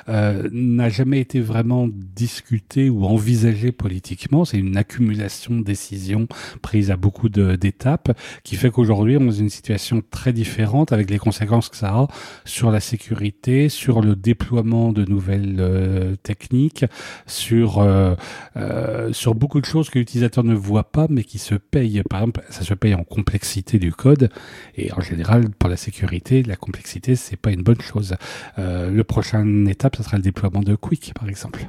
[0.09, 4.45] euh, n'a jamais été vraiment discuté ou envisagé politiquement.
[4.45, 6.29] C'est une accumulation de décisions
[6.63, 11.11] prises à beaucoup d'étapes qui fait qu'aujourd'hui on est dans une situation très différente avec
[11.11, 12.09] les conséquences que ça a
[12.45, 16.85] sur la sécurité, sur le déploiement de nouvelles euh, techniques,
[17.27, 18.15] sur euh,
[18.57, 22.03] euh, sur beaucoup de choses que l'utilisateur ne voit pas mais qui se payent.
[22.09, 24.31] Par exemple, ça se paye en complexité du code
[24.77, 28.17] et en général pour la sécurité, la complexité c'est pas une bonne chose.
[28.57, 31.67] le prochain étape, ça sera le déploiement de Quick par exemple.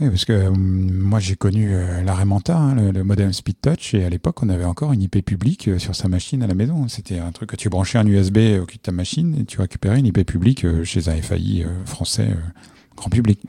[0.00, 3.92] Oui, parce que euh, moi j'ai connu euh, la Remanta, hein, le, modem Speed Touch,
[3.92, 6.54] et à l'époque on avait encore une IP publique euh, sur sa machine à la
[6.54, 6.88] maison.
[6.88, 9.60] C'était un truc que tu branchais un USB au cul de ta machine et tu
[9.60, 12.28] récupérais une IP publique chez un FAI français
[13.00, 13.40] grand public.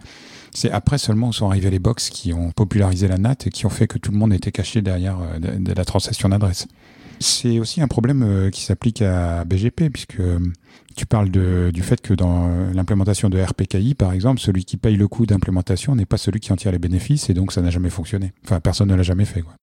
[0.53, 3.65] C'est après seulement où sont arrivés les box qui ont popularisé la NAT et qui
[3.65, 6.67] ont fait que tout le monde était caché derrière de, la transaction d'adresse.
[7.19, 10.21] C'est aussi un problème qui s'applique à BGP puisque
[10.95, 14.97] tu parles de, du fait que dans l'implémentation de RPKI, par exemple, celui qui paye
[14.97, 17.69] le coût d'implémentation n'est pas celui qui en tire les bénéfices et donc ça n'a
[17.69, 18.33] jamais fonctionné.
[18.43, 19.41] Enfin, personne ne l'a jamais fait.
[19.41, 19.53] Quoi.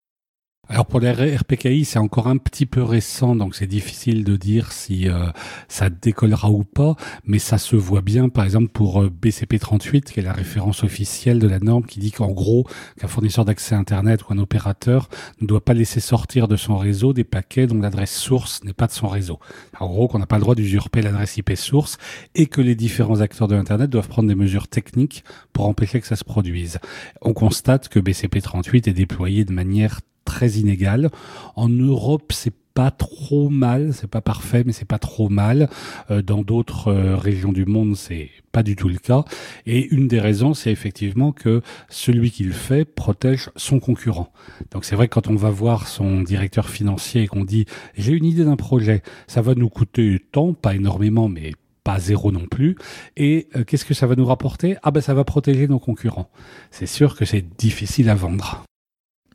[0.70, 4.72] Alors pour les RPKI, c'est encore un petit peu récent, donc c'est difficile de dire
[4.72, 5.28] si euh,
[5.66, 10.20] ça décollera ou pas, mais ça se voit bien, par exemple pour euh, BCP38, qui
[10.20, 12.66] est la référence officielle de la norme, qui dit qu'en gros,
[13.00, 15.08] qu'un fournisseur d'accès Internet ou un opérateur
[15.40, 18.88] ne doit pas laisser sortir de son réseau des paquets dont l'adresse source n'est pas
[18.88, 19.38] de son réseau.
[19.80, 21.96] En gros, qu'on n'a pas le droit d'usurper l'adresse IP source
[22.34, 26.06] et que les différents acteurs de Internet doivent prendre des mesures techniques pour empêcher que
[26.06, 26.78] ça se produise.
[27.22, 31.10] On constate que BCP38 est déployé de manière très inégal.
[31.56, 35.68] En Europe, c'est pas trop mal, c'est pas parfait, mais c'est pas trop mal.
[36.12, 39.24] Euh, dans d'autres euh, régions du monde, c'est pas du tout le cas.
[39.66, 44.32] Et une des raisons, c'est effectivement que celui qui le fait protège son concurrent.
[44.70, 47.64] Donc c'est vrai que quand on va voir son directeur financier et qu'on dit
[47.96, 52.30] j'ai une idée d'un projet, ça va nous coûter tant, pas énormément, mais pas zéro
[52.30, 52.76] non plus.
[53.16, 54.76] Et euh, qu'est-ce que ça va nous rapporter?
[54.84, 56.30] Ah ben ça va protéger nos concurrents.
[56.70, 58.62] C'est sûr que c'est difficile à vendre.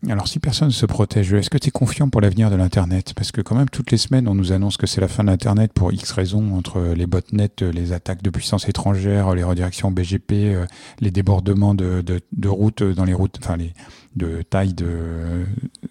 [0.10, 3.14] Alors si personne ne se protège, est-ce que tu es confiant pour l'avenir de l'Internet?
[3.16, 5.30] Parce que quand même toutes les semaines on nous annonce que c'est la fin de
[5.30, 10.32] l'Internet pour X raisons, entre les botnets, les attaques de puissance étrangère, les redirections BGP,
[10.34, 10.66] euh,
[11.00, 13.74] les débordements de, de, de routes dans les routes, enfin les
[14.16, 15.46] de taille de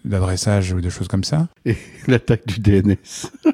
[0.05, 1.49] d'adressage ou de choses comme ça.
[1.65, 2.97] Et l'attaque du DNS.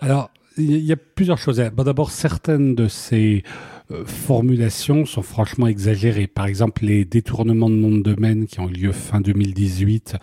[0.00, 1.56] Alors il y a plusieurs choses.
[1.58, 6.26] D'abord, certaines de ces euh, formulations sont franchement exagérées.
[6.26, 10.16] Par exemple, les détournements de noms de domaine qui ont eu lieu fin 2018,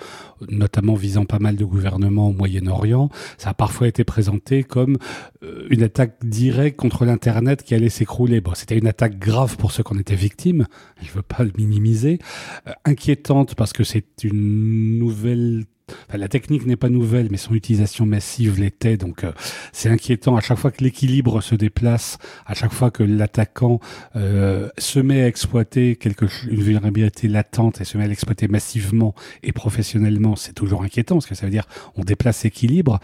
[0.49, 4.97] notamment visant pas mal de gouvernements au Moyen-Orient, ça a parfois été présenté comme
[5.43, 8.41] euh, une attaque directe contre l'Internet qui allait s'écrouler.
[8.41, 10.65] Bon, c'était une attaque grave pour ceux qui en étaient victimes,
[11.01, 12.19] je ne veux pas le minimiser,
[12.67, 15.65] euh, inquiétante parce que c'est une nouvelle
[16.13, 18.97] la technique n'est pas nouvelle, mais son utilisation massive l'était.
[18.97, 19.31] Donc, euh,
[19.71, 20.35] c'est inquiétant.
[20.35, 23.79] À chaque fois que l'équilibre se déplace, à chaque fois que l'attaquant
[24.15, 29.15] euh, se met à exploiter quelque, une vulnérabilité latente et se met à l'exploiter massivement
[29.43, 32.99] et professionnellement, c'est toujours inquiétant parce que ça veut dire on déplace l'équilibre,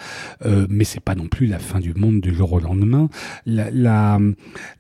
[0.46, 3.10] euh, mais c'est pas non plus la fin du monde du jour au lendemain.
[3.46, 4.20] L'état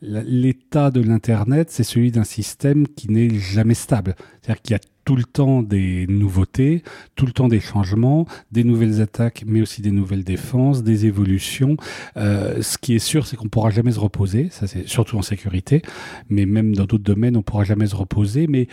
[0.01, 4.15] la, de l'internet, c'est celui d'un système qui n'est jamais stable.
[4.41, 6.83] C'est-à-dire qu'il y a tout le temps des nouveautés,
[7.15, 11.77] tout le temps des changements, des nouvelles attaques, mais aussi des nouvelles défenses, des évolutions.
[12.17, 14.49] Euh, ce qui est sûr, c'est qu'on pourra jamais se reposer.
[14.51, 15.81] Ça, c'est surtout en sécurité,
[16.29, 18.47] mais même dans d'autres domaines, on pourra jamais se reposer.
[18.47, 18.67] Mais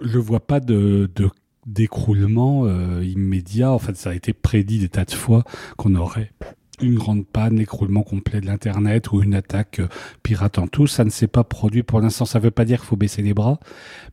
[0.00, 1.28] je vois pas de, de
[1.66, 3.72] d'écroulement euh, immédiat.
[3.72, 5.44] En fait, ça a été prédit des tas de fois
[5.76, 6.30] qu'on aurait
[6.82, 9.88] une grande panne, l'écroulement complet de l'Internet ou une attaque euh,
[10.22, 10.86] pirate en tout.
[10.86, 12.24] Ça ne s'est pas produit pour l'instant.
[12.24, 13.60] Ça ne veut pas dire qu'il faut baisser les bras,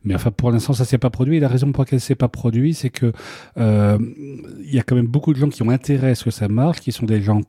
[0.04, 1.36] mais enfin pour l'instant ça s'est pas produit.
[1.36, 3.12] Et la raison pour laquelle ça s'est pas produit, c'est que
[3.58, 3.98] euh,
[4.64, 6.48] il y a quand même beaucoup de gens qui ont intérêt à ce que ça
[6.48, 7.40] marche, qui sont des gens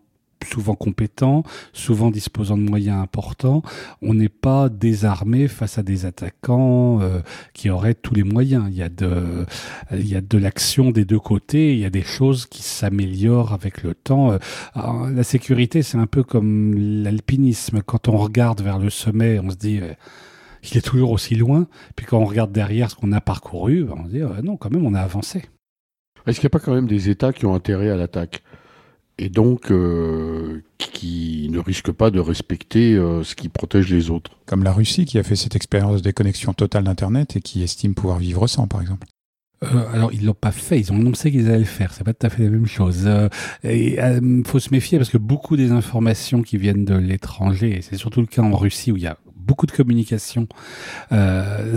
[0.44, 3.62] souvent compétents, souvent disposant de moyens importants.
[4.02, 7.20] On n'est pas désarmé face à des attaquants euh,
[7.54, 8.66] qui auraient tous les moyens.
[8.70, 11.74] Il y a de, l'action des deux côtés.
[11.74, 14.32] Il y a des choses qui s'améliorent avec le temps.
[14.32, 14.38] Euh,
[14.76, 17.82] la sécurité, c'est un peu comme l'alpinisme.
[17.82, 19.94] Quand on regarde vers le sommet, on se dit euh,
[20.64, 21.68] il est toujours aussi loin.
[21.96, 24.86] Puis quand on regarde derrière ce qu'on a parcouru, on se dit non, quand même,
[24.86, 25.44] on a avancé.
[26.26, 28.44] Est-ce qu'il n'y a pas quand même des États qui ont intérêt à l'attaque?
[29.18, 34.32] Et donc euh, qui ne risque pas de respecter euh, ce qui protège les autres.
[34.46, 37.94] Comme la Russie qui a fait cette expérience de déconnexion totale d'Internet et qui estime
[37.94, 39.08] pouvoir vivre sans, par exemple.
[39.64, 41.94] Euh, alors ils l'ont pas fait, ils ont annoncé qu'ils allaient le faire.
[41.94, 43.10] C'est pas tout à fait la même chose.
[43.64, 47.98] Il faut se méfier parce que beaucoup des informations qui viennent de l'étranger, et c'est
[47.98, 50.48] surtout le cas en Russie où il y a beaucoup de communication,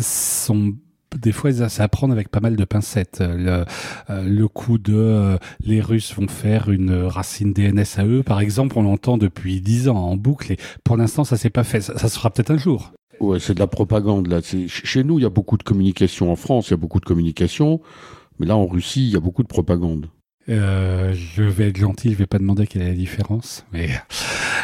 [0.00, 0.74] sont
[1.16, 3.20] des fois, ça à prendre avec pas mal de pincettes.
[3.20, 3.64] Le,
[4.10, 8.40] euh, le coup de euh, les Russes vont faire une racine DNS à eux, par
[8.40, 10.52] exemple, on l'entend depuis dix ans en boucle.
[10.52, 11.80] Et pour l'instant, ça s'est pas fait.
[11.80, 12.92] Ça, ça sera peut-être un jour.
[13.20, 14.40] Ouais, c'est de la propagande là.
[14.42, 16.30] Chez nous, il y a beaucoup de communication.
[16.30, 17.80] En France, il y a beaucoup de communication,
[18.38, 20.06] mais là, en Russie, il y a beaucoup de propagande.
[20.48, 23.88] Euh, je vais être gentil, je vais pas demander quelle est la différence, mais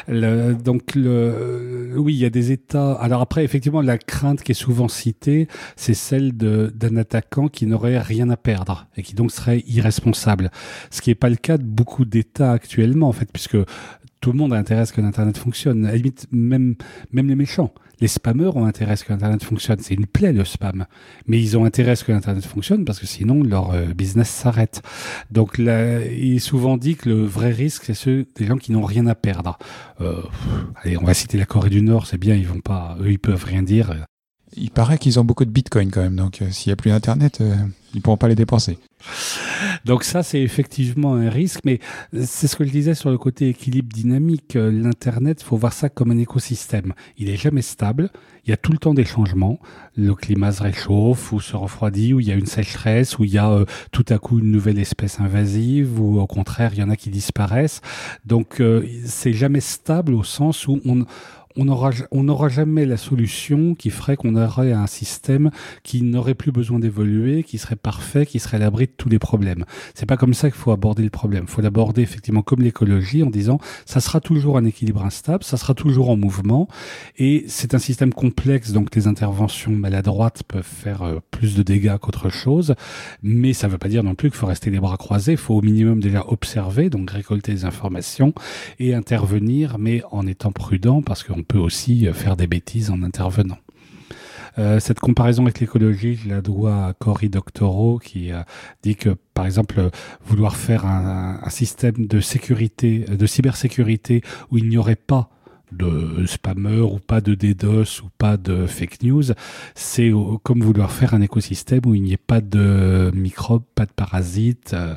[0.06, 2.92] le, donc le, oui, il y a des États.
[2.94, 7.98] Alors après, effectivement, la crainte qui est souvent citée, c'est celle d'un attaquant qui n'aurait
[7.98, 10.50] rien à perdre et qui donc serait irresponsable.
[10.90, 13.58] Ce qui n'est pas le cas de beaucoup d'États actuellement, en fait, puisque
[14.20, 15.84] tout le monde a intérêt à ce que l'Internet fonctionne.
[15.84, 16.76] À la limite, même,
[17.10, 17.74] même les méchants.
[18.02, 19.78] Les spammeurs ont intérêt à ce que l'Internet fonctionne.
[19.80, 20.86] C'est une plaie, le spam.
[21.28, 24.28] Mais ils ont intérêt à ce que l'Internet fonctionne parce que sinon, leur euh, business
[24.28, 24.82] s'arrête.
[25.30, 28.72] Donc, là, il est souvent dit que le vrai risque, c'est ceux des gens qui
[28.72, 29.56] n'ont rien à perdre.
[30.00, 30.20] Euh,
[30.82, 33.20] allez, on va citer la Corée du Nord, c'est bien, ils vont pas, eux, ils
[33.20, 33.94] peuvent rien dire.
[34.56, 37.40] Il paraît qu'ils ont beaucoup de bitcoins quand même, donc s'il n'y a plus Internet,
[37.40, 38.78] ils ne pourront pas les dépenser.
[39.84, 41.80] Donc ça, c'est effectivement un risque, mais
[42.12, 44.54] c'est ce que je disais sur le côté équilibre dynamique.
[44.54, 46.94] L'Internet, il faut voir ça comme un écosystème.
[47.18, 48.10] Il est jamais stable,
[48.44, 49.58] il y a tout le temps des changements.
[49.96, 53.30] Le climat se réchauffe ou se refroidit, ou il y a une sécheresse, ou il
[53.30, 56.82] y a euh, tout à coup une nouvelle espèce invasive, ou au contraire, il y
[56.82, 57.80] en a qui disparaissent.
[58.24, 61.04] Donc euh, c'est jamais stable au sens où on
[61.56, 65.50] on n'aura on jamais la solution qui ferait qu'on aurait un système
[65.82, 69.18] qui n'aurait plus besoin d'évoluer, qui serait parfait, qui serait à l'abri de tous les
[69.18, 69.64] problèmes.
[69.94, 71.44] C'est pas comme ça qu'il faut aborder le problème.
[71.48, 75.56] Il faut l'aborder effectivement comme l'écologie en disant ça sera toujours un équilibre instable, ça
[75.56, 76.68] sera toujours en mouvement
[77.18, 81.96] et c'est un système complexe donc les interventions maladroites peuvent faire euh, plus de dégâts
[81.98, 82.74] qu'autre chose,
[83.22, 85.54] mais ça veut pas dire non plus qu'il faut rester les bras croisés, il faut
[85.54, 88.34] au minimum déjà observer donc récolter des informations
[88.78, 92.90] et intervenir mais en étant prudent parce qu'on on peut aussi euh, faire des bêtises
[92.90, 93.58] en intervenant.
[94.58, 98.46] Euh, cette comparaison avec l'écologie, je la dois à Cory Doctorow qui a
[98.82, 99.90] dit que, par exemple,
[100.24, 105.30] vouloir faire un, système de sécurité, de cybersécurité où il n'y aurait pas
[105.72, 109.24] de spammers ou pas de DDoS ou pas de fake news,
[109.74, 113.92] c'est comme vouloir faire un écosystème où il n'y ait pas de microbes, pas de
[113.92, 114.74] parasites.
[114.74, 114.94] Euh,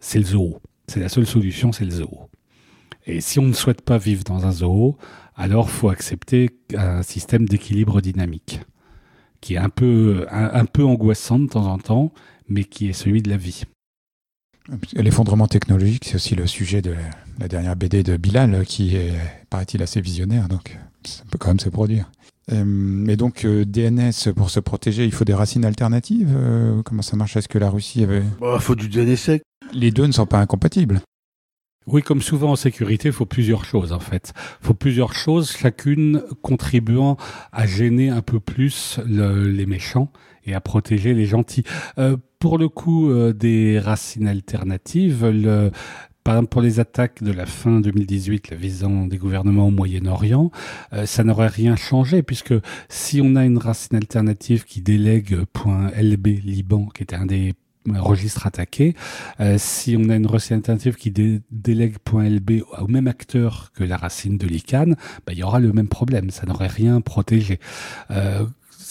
[0.00, 0.60] c'est le zoo.
[0.88, 2.30] C'est la seule solution, c'est le zoo.
[3.06, 4.96] Et si on ne souhaite pas vivre dans un zoo,
[5.36, 8.60] alors faut accepter un système d'équilibre dynamique
[9.40, 12.14] qui est un peu, un, peu angoissant de temps en temps,
[12.48, 13.64] mais qui est celui de la vie.
[14.94, 16.94] L'effondrement technologique, c'est aussi le sujet de
[17.38, 19.12] la dernière BD de Bilal, qui est,
[19.50, 22.10] paraît-il, assez visionnaire, donc ça peut quand même se produire.
[22.52, 27.02] Euh, mais donc, euh, DNS, pour se protéger, il faut des racines alternatives euh, Comment
[27.02, 27.36] ça marche?
[27.36, 28.20] Est-ce que la Russie avait...
[28.20, 29.40] Il bah, faut du DNS
[29.72, 31.00] Les deux ne sont pas incompatibles.
[31.86, 34.32] Oui, comme souvent en sécurité, il faut plusieurs choses en fait.
[34.62, 37.18] Il faut plusieurs choses, chacune contribuant
[37.52, 40.10] à gêner un peu plus les méchants
[40.46, 41.64] et à protéger les gentils.
[41.98, 45.70] Euh, pour le coup euh, des racines alternatives, le,
[46.24, 50.50] par exemple, pour les attaques de la fin 2018 la visant des gouvernements au Moyen-Orient,
[50.94, 52.54] euh, ça n'aurait rien changé puisque
[52.88, 55.36] si on a une racine alternative qui délègue
[55.96, 57.52] .lb Liban, qui était un des
[57.92, 58.94] registre attaqué.
[59.40, 63.96] Euh, si on a une racine alternative qui délègue .lb au même acteur que la
[63.96, 64.94] racine de l'ICANN,
[65.26, 66.30] bah, il y aura le même problème.
[66.30, 67.58] Ça n'aurait rien protégé.
[68.10, 68.44] Euh,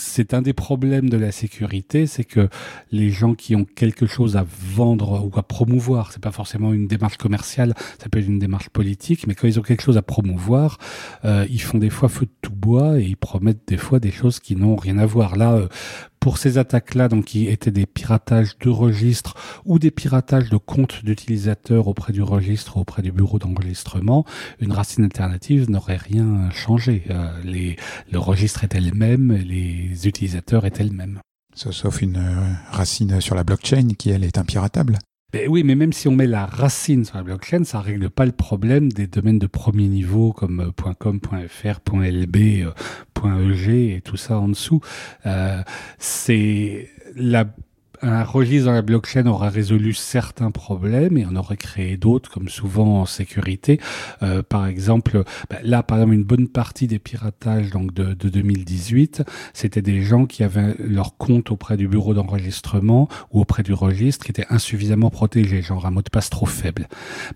[0.03, 2.49] c'est un des problèmes de la sécurité, c'est que
[2.91, 6.87] les gens qui ont quelque chose à vendre ou à promouvoir, c'est pas forcément une
[6.87, 10.01] démarche commerciale, ça peut être une démarche politique, mais quand ils ont quelque chose à
[10.01, 10.77] promouvoir,
[11.25, 14.11] euh, ils font des fois feu de tout bois et ils promettent des fois des
[14.11, 15.35] choses qui n'ont rien à voir.
[15.35, 15.67] Là, euh,
[16.23, 21.03] pour ces attaques-là, donc qui étaient des piratages de registres ou des piratages de comptes
[21.03, 24.23] d'utilisateurs auprès du registre, auprès du bureau d'enregistrement,
[24.61, 27.03] une racine alternative n'aurait rien changé.
[27.09, 27.75] Euh, les,
[28.09, 31.19] le registre était le même, les utilisateurs étaient le même.
[31.55, 34.99] Sauf une euh, racine sur la blockchain qui, elle, est impiratable.
[35.33, 38.25] Ben oui, mais même si on met la racine sur la blockchain, ça règle pas
[38.25, 42.71] le problème des domaines de premier niveau comme euh, .com, .fr, .lb,
[43.23, 44.81] .eg et tout ça en dessous.
[45.25, 45.61] Euh,
[45.97, 47.45] c'est la
[48.03, 52.49] un registre dans la blockchain aura résolu certains problèmes et on aurait créé d'autres, comme
[52.49, 53.79] souvent en sécurité.
[54.21, 58.29] Euh, par exemple, bah, là, par exemple, une bonne partie des piratages donc de, de
[58.29, 63.73] 2018, c'était des gens qui avaient leur compte auprès du bureau d'enregistrement ou auprès du
[63.73, 66.87] registre qui était insuffisamment protégé, genre un mot de passe trop faible.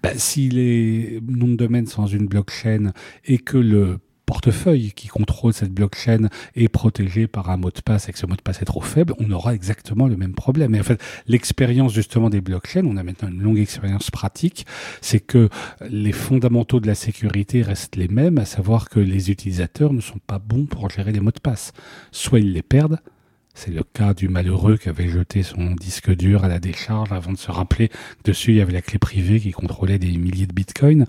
[0.04, 2.92] Bah, si les noms de domaine sont dans une blockchain
[3.26, 8.10] et que le portefeuille qui contrôle cette blockchain est protégé par un mot de passe
[8.10, 10.76] et que ce mot de passe est trop faible, on aura exactement le même problème.
[10.76, 14.68] Et en fait, l'expérience justement des blockchains, on a maintenant une longue expérience pratique,
[15.02, 15.50] c'est que
[15.90, 20.20] les fondamentaux de la sécurité restent les mêmes, à savoir que les utilisateurs ne sont
[20.28, 21.72] pas bons pour gérer les mots de passe.
[22.12, 23.00] Soit ils les perdent,
[23.58, 27.32] c'est le cas du malheureux qui avait jeté son disque dur à la décharge avant
[27.32, 30.46] de se rappeler que dessus il y avait la clé privée qui contrôlait des milliers
[30.46, 31.08] de bitcoins.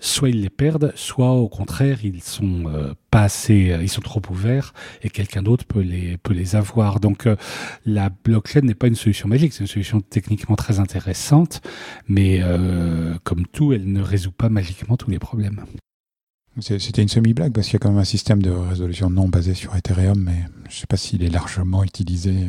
[0.00, 4.00] Soit ils les perdent, soit au contraire ils sont euh, pas assez, euh, ils sont
[4.00, 7.00] trop ouverts et quelqu'un d'autre peut les peut les avoir.
[7.00, 7.36] Donc euh,
[7.84, 11.60] la blockchain n'est pas une solution magique, c'est une solution techniquement très intéressante,
[12.08, 12.40] mais
[13.24, 15.66] comme tout, elle ne résout pas magiquement tous les problèmes.
[16.58, 19.54] C'était une semi-blague parce qu'il y a quand même un système de résolution non basé
[19.54, 22.48] sur Ethereum, mais je ne sais pas s'il est largement utilisé.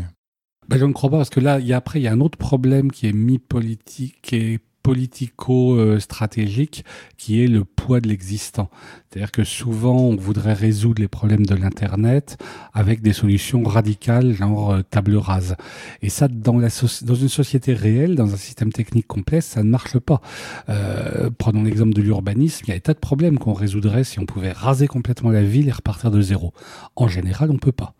[0.68, 2.20] Ben, je ne crois pas parce que là, y a, après, il y a un
[2.20, 6.86] autre problème qui est mi-politique et politico-stratégique
[7.18, 8.70] qui est le poids de l'existant.
[9.10, 12.38] C'est-à-dire que souvent, on voudrait résoudre les problèmes de l'Internet
[12.74, 15.56] avec des solutions radicales, genre euh, table rase.
[16.02, 20.22] Et ça, dans, une société réelle, dans un système technique complexe, ça ne marche pas.
[20.70, 24.20] Euh, prenons l'exemple de l'urbanisme, il y a des tas de problèmes qu'on résoudrait si
[24.20, 26.54] on pouvait raser complètement la ville et repartir de zéro.
[26.96, 27.94] En général, on peut pas.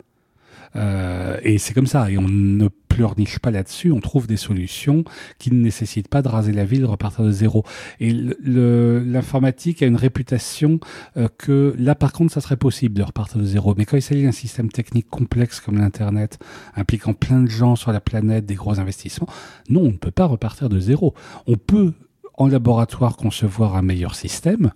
[0.76, 2.10] Euh, et c'est comme ça.
[2.10, 3.90] Et on ne pleurniche pas là-dessus.
[3.90, 5.04] On trouve des solutions
[5.38, 7.64] qui ne nécessitent pas de raser la ville, de repartir de zéro.
[8.00, 8.12] Et
[8.44, 10.78] l'informatique a une réputation
[11.16, 13.74] euh, que là, par contre, ça serait possible de repartir de zéro.
[13.76, 16.38] Mais quand il s'agit d'un système technique complexe comme l'Internet,
[16.76, 19.28] impliquant plein de gens sur la planète, des gros investissements,
[19.68, 21.14] non, on ne peut pas repartir de zéro.
[21.46, 21.92] On peut,
[22.36, 24.72] en laboratoire, concevoir un meilleur système,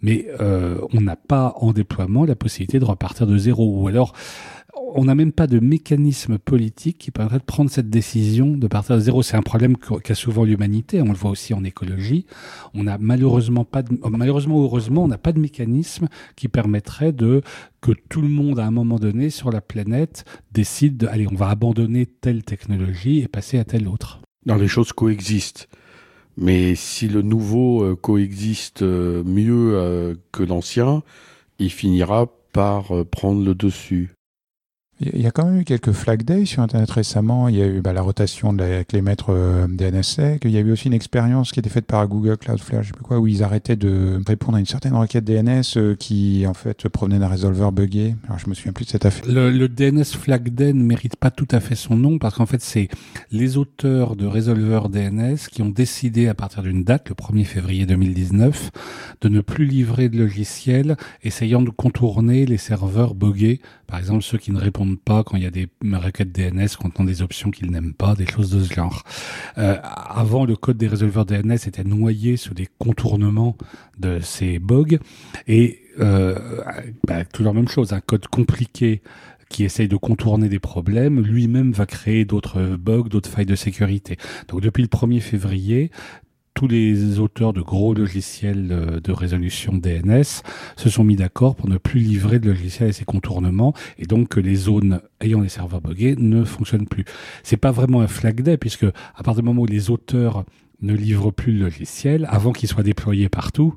[0.00, 3.82] mais euh, on n'a pas en déploiement la possibilité de repartir de zéro.
[3.82, 4.14] Ou alors,
[4.94, 8.96] on n'a même pas de mécanisme politique qui permettrait de prendre cette décision de partir
[8.96, 9.22] de zéro.
[9.22, 11.02] C'est un problème qu'a souvent l'humanité.
[11.02, 12.26] On le voit aussi en écologie.
[12.74, 17.12] On n'a malheureusement pas, de, malheureusement ou heureusement, on n'a pas de mécanisme qui permettrait
[17.12, 17.42] de
[17.80, 21.36] que tout le monde à un moment donné sur la planète décide de, allez, on
[21.36, 24.20] va abandonner telle technologie et passer à telle autre.
[24.46, 25.68] Dans les choses coexistent.
[26.36, 31.02] Mais si le nouveau euh, coexiste euh, mieux euh, que l'ancien,
[31.58, 34.17] il finira par prendre le dessus.
[35.00, 37.46] Il y a quand même eu quelques Flag Days sur Internet récemment.
[37.46, 40.44] Il y a eu bah, la rotation de la clé maître euh, DNSSEC.
[40.44, 42.92] Il y a eu aussi une expérience qui était faite par Google Cloudflare, je sais
[42.92, 46.54] plus quoi, où ils arrêtaient de répondre à une certaine requête DNS euh, qui, en
[46.54, 48.16] fait, provenait d'un résolveur buggé.
[48.26, 49.24] Alors, je me souviens plus de cette affaire.
[49.28, 52.60] Le, DNS Flag Day ne mérite pas tout à fait son nom parce qu'en fait,
[52.60, 52.88] c'est
[53.30, 57.86] les auteurs de résolveurs DNS qui ont décidé à partir d'une date, le 1er février
[57.86, 58.70] 2019,
[59.20, 63.60] de ne plus livrer de logiciels essayant de contourner les serveurs buggés.
[63.86, 67.04] Par exemple, ceux qui ne répondent pas quand il y a des requêtes DNS contenant
[67.04, 69.04] des options qu'ils n'aiment pas, des choses de ce genre.
[69.58, 73.56] Euh, avant, le code des résolveurs DNS était noyé sous des contournements
[73.98, 74.98] de ces bugs
[75.46, 76.62] et euh,
[77.06, 79.02] bah, toujours la même chose, un code compliqué
[79.48, 84.16] qui essaye de contourner des problèmes, lui-même va créer d'autres bugs, d'autres failles de sécurité.
[84.48, 85.90] Donc depuis le 1er février,
[86.58, 90.42] tous les auteurs de gros logiciels euh, de résolution DNS
[90.74, 94.30] se sont mis d'accord pour ne plus livrer de logiciels et ses contournements, et donc
[94.30, 97.04] que les zones ayant des serveurs buggés ne fonctionnent plus.
[97.44, 100.44] C'est pas vraiment un flag day, puisque à partir du moment où les auteurs
[100.82, 103.76] ne livrent plus le logiciel, avant qu'il soit déployé partout,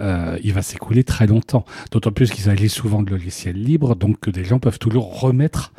[0.00, 1.64] euh, il va s'écouler très longtemps.
[1.92, 5.72] D'autant plus qu'il s'agit souvent de logiciels libres, donc que des gens peuvent toujours remettre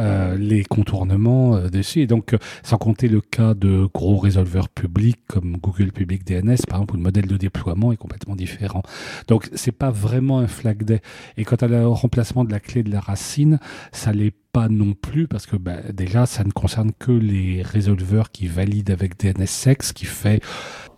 [0.00, 2.00] euh, les contournements euh, dessus.
[2.00, 6.56] Et donc, euh, sans compter le cas de gros résolveurs publics comme Google Public DNS,
[6.66, 8.82] par exemple, où le modèle de déploiement est complètement différent.
[9.28, 11.00] Donc, c'est pas vraiment un flag day.
[11.36, 13.58] Et quant à remplacement de la clé de la racine,
[13.92, 18.30] ça l'est pas non plus parce que bah, déjà ça ne concerne que les résolveurs
[18.30, 20.42] qui valident avec DNSSEC, qui fait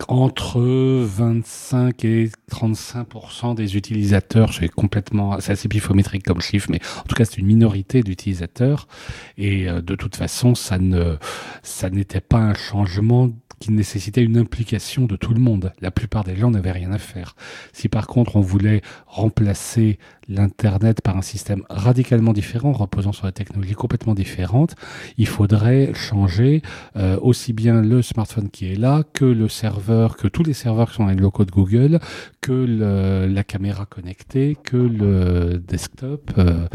[0.09, 4.53] entre 25 et 35 des utilisateurs.
[4.53, 8.88] C'est complètement, c'est assez pifométrique comme chiffre, mais en tout cas c'est une minorité d'utilisateurs
[9.36, 11.16] et euh, de toute façon ça ne,
[11.62, 13.30] ça n'était pas un changement
[13.62, 15.72] qui nécessitait une implication de tout le monde.
[15.80, 17.36] La plupart des gens n'avaient rien à faire.
[17.72, 23.32] Si par contre on voulait remplacer l'Internet par un système radicalement différent, reposant sur des
[23.32, 24.74] technologies complètement différentes,
[25.16, 26.60] il faudrait changer
[26.96, 30.90] euh, aussi bien le smartphone qui est là, que le serveur, que tous les serveurs
[30.90, 32.00] qui sont dans les locaux de Google,
[32.40, 36.32] que la caméra connectée, que le desktop.
[36.36, 36.66] Euh,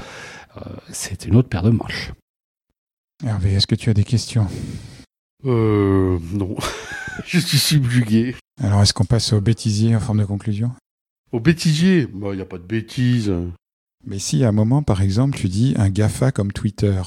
[0.55, 2.13] euh, c'est une autre paire de manches.
[3.25, 4.47] Hervé, est-ce que tu as des questions?
[5.45, 6.55] Euh, non.
[7.25, 8.35] je suis subjugué.
[8.61, 10.71] Alors, est-ce qu'on passe au bêtisier en forme de conclusion?
[11.31, 12.07] Au bêtisier?
[12.13, 13.33] Il bah, n'y a pas de bêtises.
[14.05, 17.01] Mais si, à un moment, par exemple, tu dis un GAFA comme Twitter,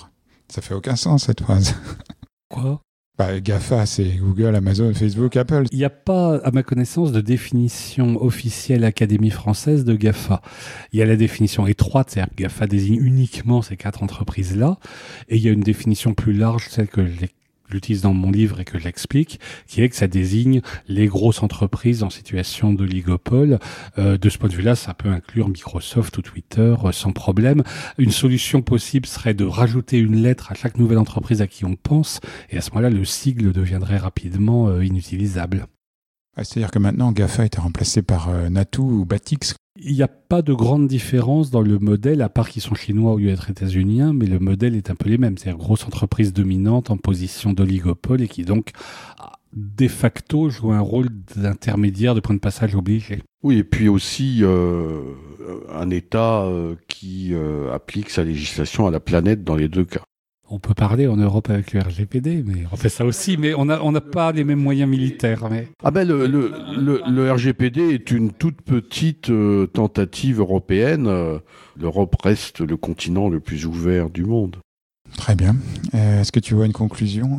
[0.48, 1.74] ça fait aucun sens, cette phrase.
[2.50, 2.82] Quoi?
[3.18, 5.64] Bah, GAFA, c'est Google, Amazon, Facebook, Apple.
[5.72, 10.40] Il n'y a pas, à ma connaissance, de définition officielle Académie française de GAFA.
[10.92, 14.78] Il y a la définition étroite, c'est-à-dire que GAFA désigne uniquement ces quatre entreprises-là,
[15.28, 17.28] et il y a une définition plus large, celle que les
[17.72, 22.02] l'utilise dans mon livre et que j'explique, qui est que ça désigne les grosses entreprises
[22.02, 23.58] en situation d'oligopole.
[23.98, 27.62] Euh, de ce point de vue-là, ça peut inclure Microsoft ou Twitter euh, sans problème.
[27.98, 31.76] Une solution possible serait de rajouter une lettre à chaque nouvelle entreprise à qui on
[31.76, 35.66] pense, et à ce moment-là, le sigle deviendrait rapidement euh, inutilisable.
[36.42, 40.52] C'est-à-dire que maintenant, GAFA été remplacé par Natu ou Batix il n'y a pas de
[40.52, 44.26] grande différence dans le modèle, à part qu'ils sont chinois au lieu d'être états-uniens, mais
[44.26, 45.38] le modèle est un peu les mêmes.
[45.38, 48.72] C'est-à-dire grosse entreprise dominante en position d'oligopole et qui donc,
[49.54, 53.22] de facto, joue un rôle d'intermédiaire de point de passage obligé.
[53.42, 55.00] Oui, et puis aussi euh,
[55.72, 60.02] un État euh, qui euh, applique sa législation à la planète dans les deux cas
[60.50, 63.66] on peut parler en Europe avec le RGPD, mais on fait ça aussi, mais on
[63.66, 65.48] n'a on pas les mêmes moyens militaires.
[65.48, 65.68] Mais...
[65.84, 66.52] Ah ben le, le,
[67.08, 71.06] le, RGPD est une toute petite euh, tentative européenne.
[71.06, 71.38] Euh,
[71.78, 74.56] L'Europe reste le continent le plus ouvert du monde.
[75.16, 75.56] Très bien.
[75.94, 77.38] Euh, est-ce que tu vois une conclusion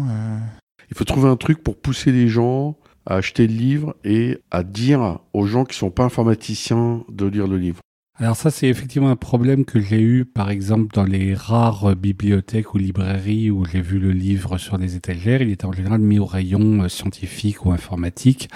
[0.89, 4.63] Il faut trouver un truc pour pousser les gens à acheter le livre et à
[4.63, 7.81] dire aux gens qui ne sont pas informaticiens de lire le livre.
[8.21, 12.75] Alors ça, c'est effectivement un problème que j'ai eu, par exemple, dans les rares bibliothèques
[12.75, 15.41] ou librairies où j'ai vu le livre sur les étagères.
[15.41, 18.47] Il était en général mis au rayon euh, scientifique ou informatique.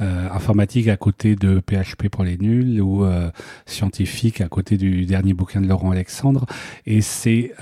[0.00, 3.30] Euh, informatique à côté de PHP pour les nuls ou euh,
[3.66, 6.46] scientifique à côté du dernier bouquin de Laurent Alexandre.
[6.86, 7.52] Et c'est,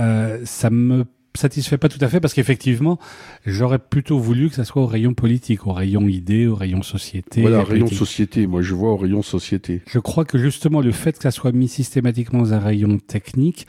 [0.44, 2.98] ça me satisfait pas tout à fait parce qu'effectivement,
[3.46, 7.42] j'aurais plutôt voulu que ça soit au rayon politique, au rayon idées, au rayon société.
[7.42, 8.46] Voilà, rayon société.
[8.46, 9.82] Moi, je vois au rayon société.
[9.86, 13.66] Je crois que justement le fait que ça soit mis systématiquement dans un rayon technique,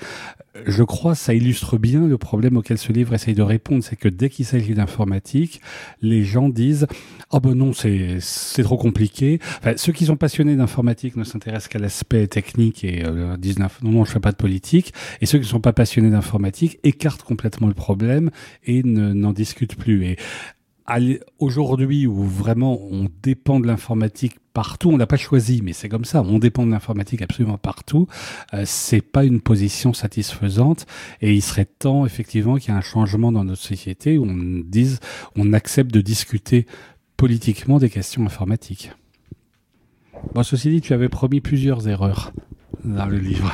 [0.65, 4.09] je crois, ça illustre bien le problème auquel ce livre essaye de répondre, c'est que
[4.09, 5.61] dès qu'il s'agit d'informatique,
[6.01, 10.17] les gens disent "Ah oh ben non, c'est c'est trop compliqué." Enfin, ceux qui sont
[10.17, 14.31] passionnés d'informatique ne s'intéressent qu'à l'aspect technique et euh, disent "Non, non, je fais pas
[14.31, 18.31] de politique." Et ceux qui ne sont pas passionnés d'informatique écartent complètement le problème
[18.63, 20.05] et n'en discutent plus.
[20.05, 20.17] Et
[21.37, 26.05] aujourd'hui où vraiment on dépend de l'informatique partout, on n'a pas choisi, mais c'est comme
[26.05, 28.07] ça, on dépend de l'informatique absolument partout,
[28.53, 30.85] euh, c'est pas une position satisfaisante
[31.21, 34.63] et il serait temps effectivement qu'il y ait un changement dans notre société où on
[34.65, 34.99] dise,
[35.35, 36.65] on accepte de discuter
[37.17, 38.91] politiquement des questions informatiques.
[40.33, 42.33] Bon, ceci dit, tu avais promis plusieurs erreurs
[42.83, 43.53] dans le livre.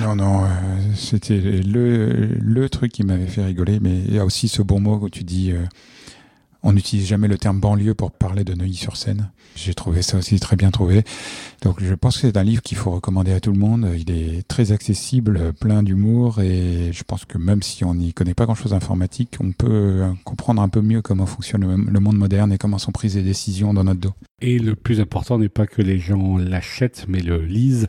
[0.00, 0.48] Non, non, euh,
[0.94, 2.08] c'était le,
[2.40, 5.08] le truc qui m'avait fait rigoler, mais il y a aussi ce bon mot où
[5.08, 5.64] tu dis euh,
[6.64, 9.30] on n'utilise jamais le terme banlieue pour parler de Neuilly-sur-Seine.
[9.54, 11.04] J'ai trouvé ça aussi très bien trouvé.
[11.62, 13.88] Donc je pense que c'est un livre qu'il faut recommander à tout le monde.
[13.96, 18.34] Il est très accessible, plein d'humour et je pense que même si on n'y connaît
[18.34, 22.58] pas grand-chose d'informatique, on peut comprendre un peu mieux comment fonctionne le monde moderne et
[22.58, 24.14] comment sont prises les décisions dans notre dos.
[24.40, 27.88] Et le plus important n'est pas que les gens l'achètent, mais le lisent.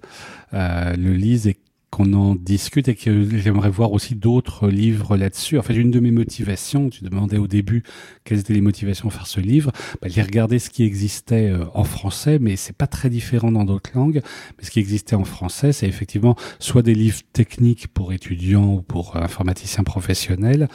[0.54, 1.58] Euh, le lisent et
[1.96, 5.58] qu'on en discute et que j'aimerais voir aussi d'autres livres là-dessus.
[5.58, 7.84] En fait, une de mes motivations, tu demandais au début
[8.26, 9.72] quelles étaient les motivations pour faire ce livre,
[10.02, 13.64] bah, j'ai regardé ce qui existait euh, en français, mais c'est pas très différent dans
[13.64, 14.22] d'autres langues.
[14.58, 18.82] Mais ce qui existait en français, c'est effectivement soit des livres techniques pour étudiants ou
[18.82, 20.68] pour informaticiens professionnels,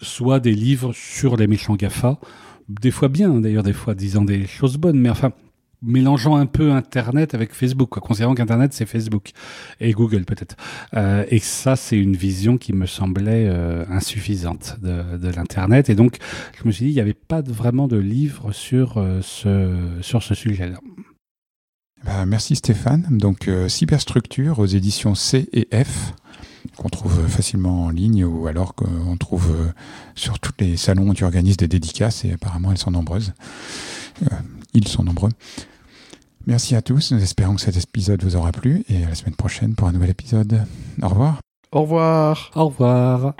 [0.00, 2.18] soit des livres sur les méchants GAFA,
[2.68, 5.32] des fois bien d'ailleurs, des fois disant des choses bonnes, mais enfin
[5.86, 9.30] mélangeant un peu Internet avec Facebook, considérant qu'Internet c'est Facebook
[9.80, 10.56] et Google peut-être.
[10.94, 15.88] Euh, et ça, c'est une vision qui me semblait euh, insuffisante de, l'Internet.
[15.88, 16.18] Et donc,
[16.60, 20.78] je me suis dit, il n'y avait pas vraiment de livre sur euh, ce, sujet-là.
[22.04, 23.06] Bah, merci Stéphane.
[23.10, 26.12] Donc, Cyberstructure aux éditions C et F
[26.76, 29.54] qu'on trouve facilement en ligne ou alors qu'on trouve
[30.14, 33.32] sur tous les salons où tu organises des dédicaces et apparemment elles sont nombreuses.
[34.74, 35.30] ils sont nombreux.
[36.46, 39.34] Merci à tous, nous espérons que cet épisode vous aura plu et à la semaine
[39.34, 40.64] prochaine pour un nouvel épisode.
[41.02, 41.40] Au revoir.
[41.72, 42.50] Au revoir.
[42.54, 43.34] Au revoir.